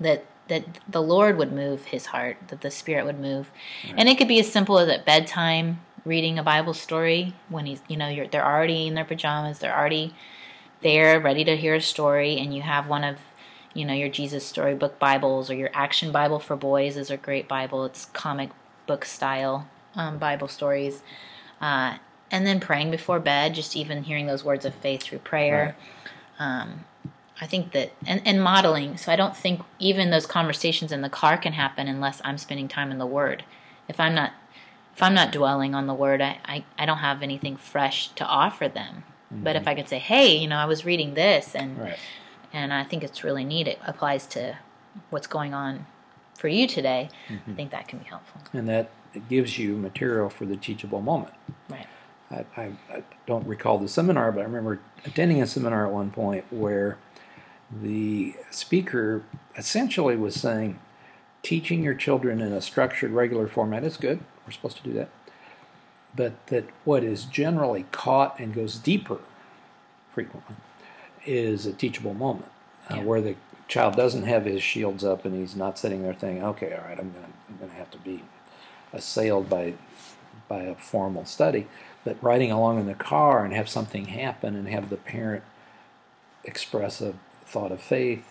That 0.00 0.24
that 0.48 0.64
the 0.88 1.02
Lord 1.02 1.38
would 1.38 1.52
move 1.52 1.86
his 1.86 2.06
heart, 2.06 2.36
that 2.48 2.60
the 2.60 2.70
Spirit 2.70 3.04
would 3.04 3.20
move, 3.20 3.50
and 3.96 4.08
it 4.08 4.18
could 4.18 4.28
be 4.28 4.40
as 4.40 4.50
simple 4.50 4.78
as 4.78 4.88
at 4.88 5.04
bedtime 5.04 5.80
reading 6.04 6.38
a 6.38 6.42
Bible 6.42 6.74
story 6.74 7.34
when 7.48 7.66
he's 7.66 7.80
you 7.88 7.96
know 7.96 8.08
you're 8.08 8.26
they're 8.26 8.44
already 8.44 8.86
in 8.86 8.94
their 8.94 9.04
pajamas, 9.04 9.58
they're 9.58 9.76
already 9.76 10.14
there 10.82 11.20
ready 11.20 11.44
to 11.44 11.56
hear 11.56 11.74
a 11.74 11.80
story 11.80 12.38
and 12.38 12.54
you 12.54 12.62
have 12.62 12.88
one 12.88 13.04
of 13.04 13.16
you 13.74 13.84
know 13.84 13.94
your 13.94 14.08
jesus 14.08 14.44
storybook 14.44 14.98
bibles 14.98 15.50
or 15.50 15.54
your 15.54 15.70
action 15.72 16.12
bible 16.12 16.38
for 16.38 16.56
boys 16.56 16.96
is 16.96 17.10
a 17.10 17.16
great 17.16 17.48
bible. 17.48 17.84
It's 17.84 18.06
comic 18.06 18.50
book 18.86 19.04
style 19.04 19.68
um, 19.94 20.18
bible 20.18 20.48
stories. 20.48 21.02
Uh, 21.60 21.96
and 22.30 22.46
then 22.46 22.60
praying 22.60 22.90
before 22.90 23.20
bed 23.20 23.54
just 23.54 23.76
even 23.76 24.04
hearing 24.04 24.26
those 24.26 24.44
words 24.44 24.64
of 24.64 24.74
faith 24.74 25.02
through 25.02 25.18
prayer. 25.18 25.76
Um, 26.38 26.84
i 27.40 27.46
think 27.46 27.72
that 27.72 27.92
and, 28.06 28.20
and 28.26 28.42
modeling. 28.42 28.96
So 28.96 29.12
i 29.12 29.16
don't 29.16 29.36
think 29.36 29.62
even 29.78 30.10
those 30.10 30.26
conversations 30.26 30.92
in 30.92 31.02
the 31.02 31.10
car 31.10 31.36
can 31.38 31.52
happen 31.52 31.88
unless 31.88 32.20
i'm 32.24 32.38
spending 32.38 32.68
time 32.68 32.90
in 32.90 32.98
the 32.98 33.06
word. 33.06 33.44
If 33.88 34.00
i'm 34.00 34.14
not 34.14 34.32
if 34.94 35.02
I'm 35.02 35.14
not 35.14 35.32
dwelling 35.32 35.74
on 35.74 35.86
the 35.86 35.94
word, 35.94 36.20
I, 36.20 36.38
I, 36.44 36.64
I 36.78 36.86
don't 36.86 36.98
have 36.98 37.22
anything 37.22 37.56
fresh 37.56 38.08
to 38.08 38.26
offer 38.26 38.68
them. 38.68 39.04
But 39.32 39.56
if 39.56 39.62
mm-hmm. 39.62 39.68
I 39.68 39.74
could 39.74 39.88
say, 39.88 39.98
hey, 39.98 40.36
you 40.36 40.46
know, 40.46 40.56
I 40.56 40.66
was 40.66 40.84
reading 40.84 41.14
this 41.14 41.54
and 41.54 41.78
Right. 41.78 41.98
and 42.52 42.72
I 42.72 42.84
think 42.84 43.02
it's 43.02 43.24
really 43.24 43.44
neat. 43.44 43.66
It 43.66 43.78
applies 43.86 44.26
to 44.28 44.58
what's 45.10 45.26
going 45.26 45.54
on 45.54 45.86
for 46.36 46.48
you 46.48 46.66
today. 46.66 47.08
I 47.28 47.32
mm-hmm. 47.32 47.54
think 47.54 47.70
that 47.70 47.88
can 47.88 47.98
be 48.00 48.04
helpful. 48.04 48.42
And 48.52 48.68
that 48.68 48.90
gives 49.28 49.58
you 49.58 49.76
material 49.76 50.28
for 50.28 50.44
the 50.44 50.56
teachable 50.56 51.00
moment. 51.00 51.34
Right. 51.68 51.86
I, 52.30 52.44
I, 52.56 52.72
I 52.90 53.04
don't 53.26 53.46
recall 53.46 53.78
the 53.78 53.88
seminar, 53.88 54.32
but 54.32 54.40
I 54.40 54.44
remember 54.44 54.80
attending 55.04 55.42
a 55.42 55.46
seminar 55.46 55.86
at 55.86 55.92
one 55.92 56.10
point 56.10 56.44
where 56.50 56.98
the 57.70 58.34
speaker 58.50 59.24
essentially 59.56 60.16
was 60.16 60.34
saying, 60.34 60.78
teaching 61.42 61.82
your 61.82 61.94
children 61.94 62.40
in 62.40 62.52
a 62.52 62.60
structured, 62.60 63.10
regular 63.10 63.48
format 63.48 63.84
is 63.84 63.96
good. 63.96 64.20
We're 64.46 64.52
supposed 64.52 64.76
to 64.78 64.82
do 64.82 64.92
that. 64.94 65.10
But 66.14 66.46
that 66.48 66.64
what 66.84 67.02
is 67.04 67.24
generally 67.24 67.86
caught 67.90 68.38
and 68.38 68.54
goes 68.54 68.76
deeper 68.76 69.18
frequently 70.12 70.56
is 71.24 71.66
a 71.66 71.72
teachable 71.72 72.14
moment 72.14 72.50
uh, 72.90 72.96
Yeah. 72.96 73.02
where 73.04 73.20
the 73.20 73.36
child 73.68 73.96
doesn't 73.96 74.24
have 74.24 74.44
his 74.44 74.62
shields 74.62 75.04
up 75.04 75.24
and 75.24 75.34
he's 75.34 75.56
not 75.56 75.78
sitting 75.78 76.02
there 76.02 76.12
thinking, 76.12 76.44
okay, 76.44 76.74
all 76.74 76.84
right, 76.88 76.98
I'm 76.98 77.12
going 77.12 77.24
to 77.24 77.30
I'm 77.48 77.56
gonna 77.58 77.78
have 77.78 77.90
to 77.92 77.98
be 77.98 78.22
assailed 78.92 79.48
by 79.48 79.74
by 80.48 80.62
a 80.64 80.74
formal 80.74 81.24
study, 81.24 81.66
but 82.04 82.22
riding 82.22 82.50
along 82.50 82.78
in 82.78 82.86
the 82.86 82.94
car 82.94 83.44
and 83.44 83.54
have 83.54 83.68
something 83.68 84.06
happen 84.06 84.54
and 84.54 84.68
have 84.68 84.90
the 84.90 84.96
parent 84.98 85.44
express 86.44 87.00
a 87.00 87.14
thought 87.46 87.72
of 87.72 87.80
faith 87.80 88.24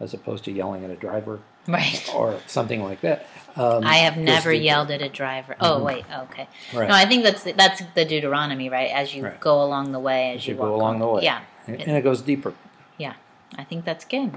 as 0.00 0.14
opposed 0.14 0.44
to 0.44 0.52
yelling 0.52 0.84
at 0.84 0.90
a 0.90 0.96
driver 0.96 1.40
Right. 1.78 2.10
or 2.14 2.38
something 2.46 2.82
like 2.82 3.00
that. 3.00 3.26
Um, 3.56 3.84
I 3.84 3.96
have 3.98 4.16
never 4.18 4.52
yelled 4.52 4.90
at 4.90 5.00
a 5.02 5.08
driver. 5.08 5.56
Oh 5.60 5.82
wait, 5.82 6.04
okay. 6.24 6.46
Right. 6.74 6.88
No, 6.88 6.94
I 6.94 7.06
think 7.06 7.24
that's 7.24 7.42
that's 7.44 7.82
the 7.94 8.04
Deuteronomy, 8.04 8.68
right? 8.68 8.90
As 8.90 9.14
you 9.14 9.24
Right. 9.24 9.40
go 9.40 9.62
along 9.62 9.92
the 9.92 9.98
way, 10.00 10.32
as, 10.32 10.38
as 10.42 10.46
you 10.48 10.56
walk 10.56 10.68
go 10.68 10.74
along 10.76 10.94
on- 10.94 11.00
the 11.00 11.06
way. 11.08 11.22
Yeah, 11.24 11.40
and, 11.66 11.80
and 11.80 11.96
it 11.96 12.02
goes 12.02 12.20
deeper. 12.22 12.52
yeah. 12.98 13.14
I 13.56 13.64
think 13.64 13.84
that's 13.84 14.04
good. 14.04 14.34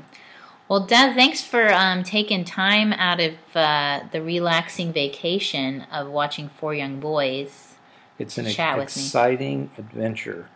Well, 0.70 0.86
Dad, 0.86 1.16
thanks 1.16 1.42
for 1.44 1.74
um, 1.74 2.04
taking 2.04 2.46
time 2.46 2.94
out 2.94 3.20
of 3.20 3.34
uh, 3.56 4.02
the 4.12 4.22
relaxing 4.22 4.94
vacation 4.94 5.82
of 5.92 6.08
watching 6.10 6.48
Four 6.48 6.76
Young 6.76 7.00
Boys. 7.00 7.74
It's 8.20 8.38
an 8.38 8.46
Chat 8.46 8.78
with 8.78 8.96
me. 8.96 9.02
exciting 9.04 9.72
adventure 9.80 10.48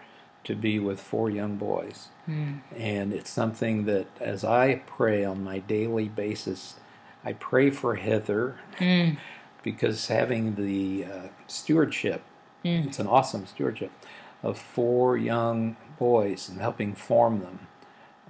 to 0.44 0.54
be 0.56 0.78
with 0.80 1.00
four 1.02 1.30
young 1.32 1.56
boys. 1.58 2.10
Hmm. 2.26 2.58
And 2.76 3.12
it's 3.14 3.30
something 3.30 3.86
that, 3.86 4.08
as 4.20 4.44
I 4.44 4.76
pray 4.88 5.26
on 5.26 5.44
my 5.44 5.60
daily 5.60 6.08
basis, 6.08 6.76
I 7.26 7.34
pray 7.34 7.70
for 7.70 7.96
Heather 7.96 8.58
Mm. 8.80 9.18
because 9.64 10.08
having 10.08 10.56
the 10.56 11.06
uh, 11.06 11.28
stewardship, 11.48 12.24
Mm. 12.66 12.88
it's 12.88 13.00
an 13.00 13.08
awesome 13.08 13.46
stewardship, 13.46 13.92
of 14.42 14.58
four 14.58 15.18
young 15.18 15.76
boys 16.00 16.48
and 16.50 16.60
helping 16.62 16.96
form 16.96 17.42
them 17.42 17.68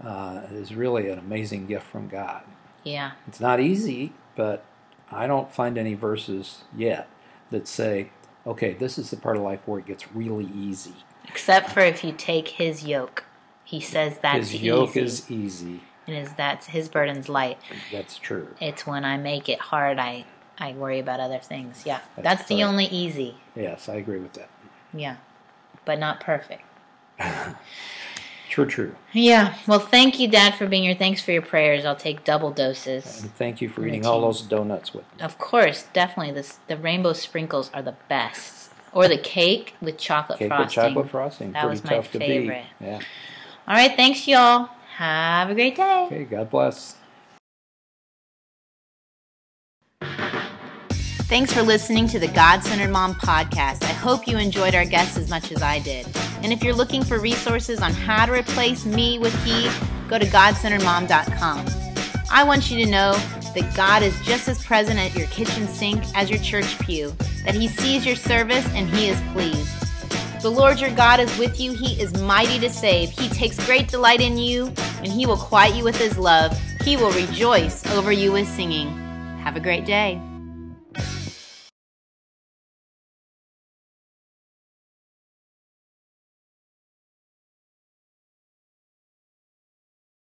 uh, 0.04 0.42
is 0.52 0.74
really 0.76 1.08
an 1.10 1.20
amazing 1.20 1.68
gift 1.68 1.86
from 1.86 2.08
God. 2.08 2.44
Yeah, 2.84 3.12
It's 3.28 3.40
not 3.40 3.60
easy, 3.60 4.14
but 4.36 4.66
I 5.12 5.28
don't 5.28 5.52
find 5.54 5.78
any 5.78 5.94
verses 5.94 6.64
yet 6.76 7.08
that 7.52 7.68
say, 7.68 8.10
okay, 8.46 8.74
this 8.74 8.98
is 8.98 9.10
the 9.12 9.18
part 9.18 9.38
of 9.38 9.44
life 9.44 9.62
where 9.68 9.80
it 9.80 9.86
gets 9.86 10.12
really 10.16 10.50
easy. 10.54 10.96
except 11.28 11.70
for 11.72 11.80
if 11.82 12.04
you 12.04 12.12
take 12.12 12.48
his 12.50 12.84
yoke. 12.84 13.24
He 13.74 13.80
says 13.80 14.20
that's 14.22 14.52
His 14.52 14.62
yoke 14.62 14.92
easy, 14.92 15.00
is 15.02 15.32
easy. 15.32 15.80
and 16.06 16.16
is 16.16 16.32
that's 16.34 16.68
his 16.68 16.90
burden's 16.90 17.28
light. 17.28 17.58
That's 17.92 18.20
true. 18.20 18.50
It's 18.62 18.86
when 18.86 19.04
I 19.04 19.18
make 19.18 19.50
it 19.50 19.60
hard, 19.60 19.98
I 19.98 20.26
I 20.60 20.74
worry 20.74 21.00
about 21.00 21.20
other 21.20 21.40
things. 21.40 21.82
Yeah, 21.84 22.02
That's 22.16 22.42
that's, 22.42 22.50
the 22.50 22.62
only 22.64 22.86
easy. 22.86 23.38
Yes, 23.56 23.90
I 23.90 23.96
agree 23.96 24.20
with 24.20 24.34
that. 24.34 24.50
Yeah, 24.94 25.16
but 25.86 25.98
not 25.98 26.20
perfect. 26.20 26.62
True, 28.50 28.68
true. 28.68 28.96
Yeah. 29.14 29.56
Well, 29.66 29.80
thank 29.80 30.20
you, 30.20 30.28
Dad, 30.28 30.54
for 30.54 30.68
being 30.68 30.84
here. 30.84 30.94
Thanks 30.94 31.24
for 31.24 31.32
your 31.32 31.42
prayers. 31.42 31.86
I'll 31.86 31.96
take 31.96 32.24
double 32.24 32.52
doses. 32.52 33.24
And 33.24 33.34
thank 33.34 33.60
you 33.62 33.70
for 33.70 33.84
eating 33.88 34.06
all 34.06 34.22
those 34.22 34.44
donuts 34.44 34.94
with 34.94 35.06
me. 35.18 35.24
Of 35.24 35.40
course, 35.40 35.88
definitely. 35.94 36.34
This 36.34 36.60
the 36.68 36.78
rainbow 36.78 37.14
sprinkles 37.14 37.72
are 37.74 37.82
the 37.82 37.96
best, 38.10 38.70
or 38.92 39.08
the 39.08 39.18
cake 39.18 39.74
with 39.82 39.98
chocolate 39.98 40.38
Cake 40.38 40.52
with 40.52 40.60
frosting. 40.72 40.84
chocolate 40.84 41.10
frosting. 41.10 41.52
That 41.54 41.62
Pretty 41.66 41.82
was 41.82 41.84
my 41.84 42.02
favorite. 42.04 42.66
Yeah. 42.80 43.00
All 43.68 43.76
right. 43.76 43.96
Thanks, 43.96 44.28
y'all. 44.28 44.70
Have 44.96 45.50
a 45.50 45.56
great 45.56 45.76
day. 45.76 46.06
Okay, 46.06 46.26
God 46.26 46.50
bless. 46.50 46.96
Thanks 51.34 51.52
for 51.52 51.64
listening 51.64 52.08
to 52.10 52.20
the 52.20 52.28
God 52.28 52.62
Centered 52.64 52.92
Mom 52.92 53.16
podcast. 53.16 53.82
I 53.84 53.94
hope 53.94 54.28
you 54.28 54.38
enjoyed 54.38 54.76
our 54.76 54.86
guests 54.86 55.18
as 55.18 55.30
much 55.32 55.52
as 55.52 55.64
I 55.64 55.80
did. 55.80 56.06
And 56.44 56.54
if 56.54 56.64
you're 56.64 56.76
looking 56.76 57.04
for 57.04 57.18
resources 57.20 57.82
on 57.82 57.92
how 57.92 58.28
to 58.28 58.34
replace 58.34 58.86
me 58.86 59.18
with 59.18 59.34
he, 59.44 59.68
go 60.08 60.20
to 60.20 60.26
godcenteredmom.com. 60.26 61.66
I 62.32 62.44
want 62.44 62.70
you 62.70 62.86
to 62.86 62.92
know 62.92 63.14
that 63.56 63.74
God 63.76 64.04
is 64.04 64.20
just 64.22 64.48
as 64.48 64.64
present 64.64 65.00
at 65.00 65.16
your 65.16 65.28
kitchen 65.28 65.68
sink 65.68 66.04
as 66.14 66.30
your 66.30 66.40
church 66.40 66.78
pew, 66.80 67.12
that 67.46 67.56
he 67.56 67.68
sees 67.68 68.06
your 68.06 68.16
service 68.16 68.68
and 68.74 68.88
he 68.90 69.08
is 69.08 69.20
pleased. 69.32 69.83
The 70.44 70.52
Lord 70.52 70.82
your 70.82 70.94
God 70.94 71.22
is 71.22 71.38
with 71.38 71.58
you. 71.58 71.72
He 71.72 71.98
is 72.02 72.22
mighty 72.22 72.60
to 72.60 72.70
save. 72.70 73.12
He 73.12 73.30
takes 73.30 73.66
great 73.66 73.88
delight 73.88 74.20
in 74.20 74.38
you, 74.38 74.74
and 74.98 75.08
he 75.08 75.26
will 75.26 75.38
quiet 75.38 75.74
you 75.74 75.86
with 75.86 75.96
his 75.96 76.18
love. 76.18 76.52
He 76.84 76.98
will 76.98 77.12
rejoice 77.12 77.86
over 77.94 78.12
you 78.12 78.34
with 78.34 78.46
singing. 78.50 78.90
Have 79.38 79.56
a 79.56 79.62
great 79.62 79.86
day. 79.86 80.22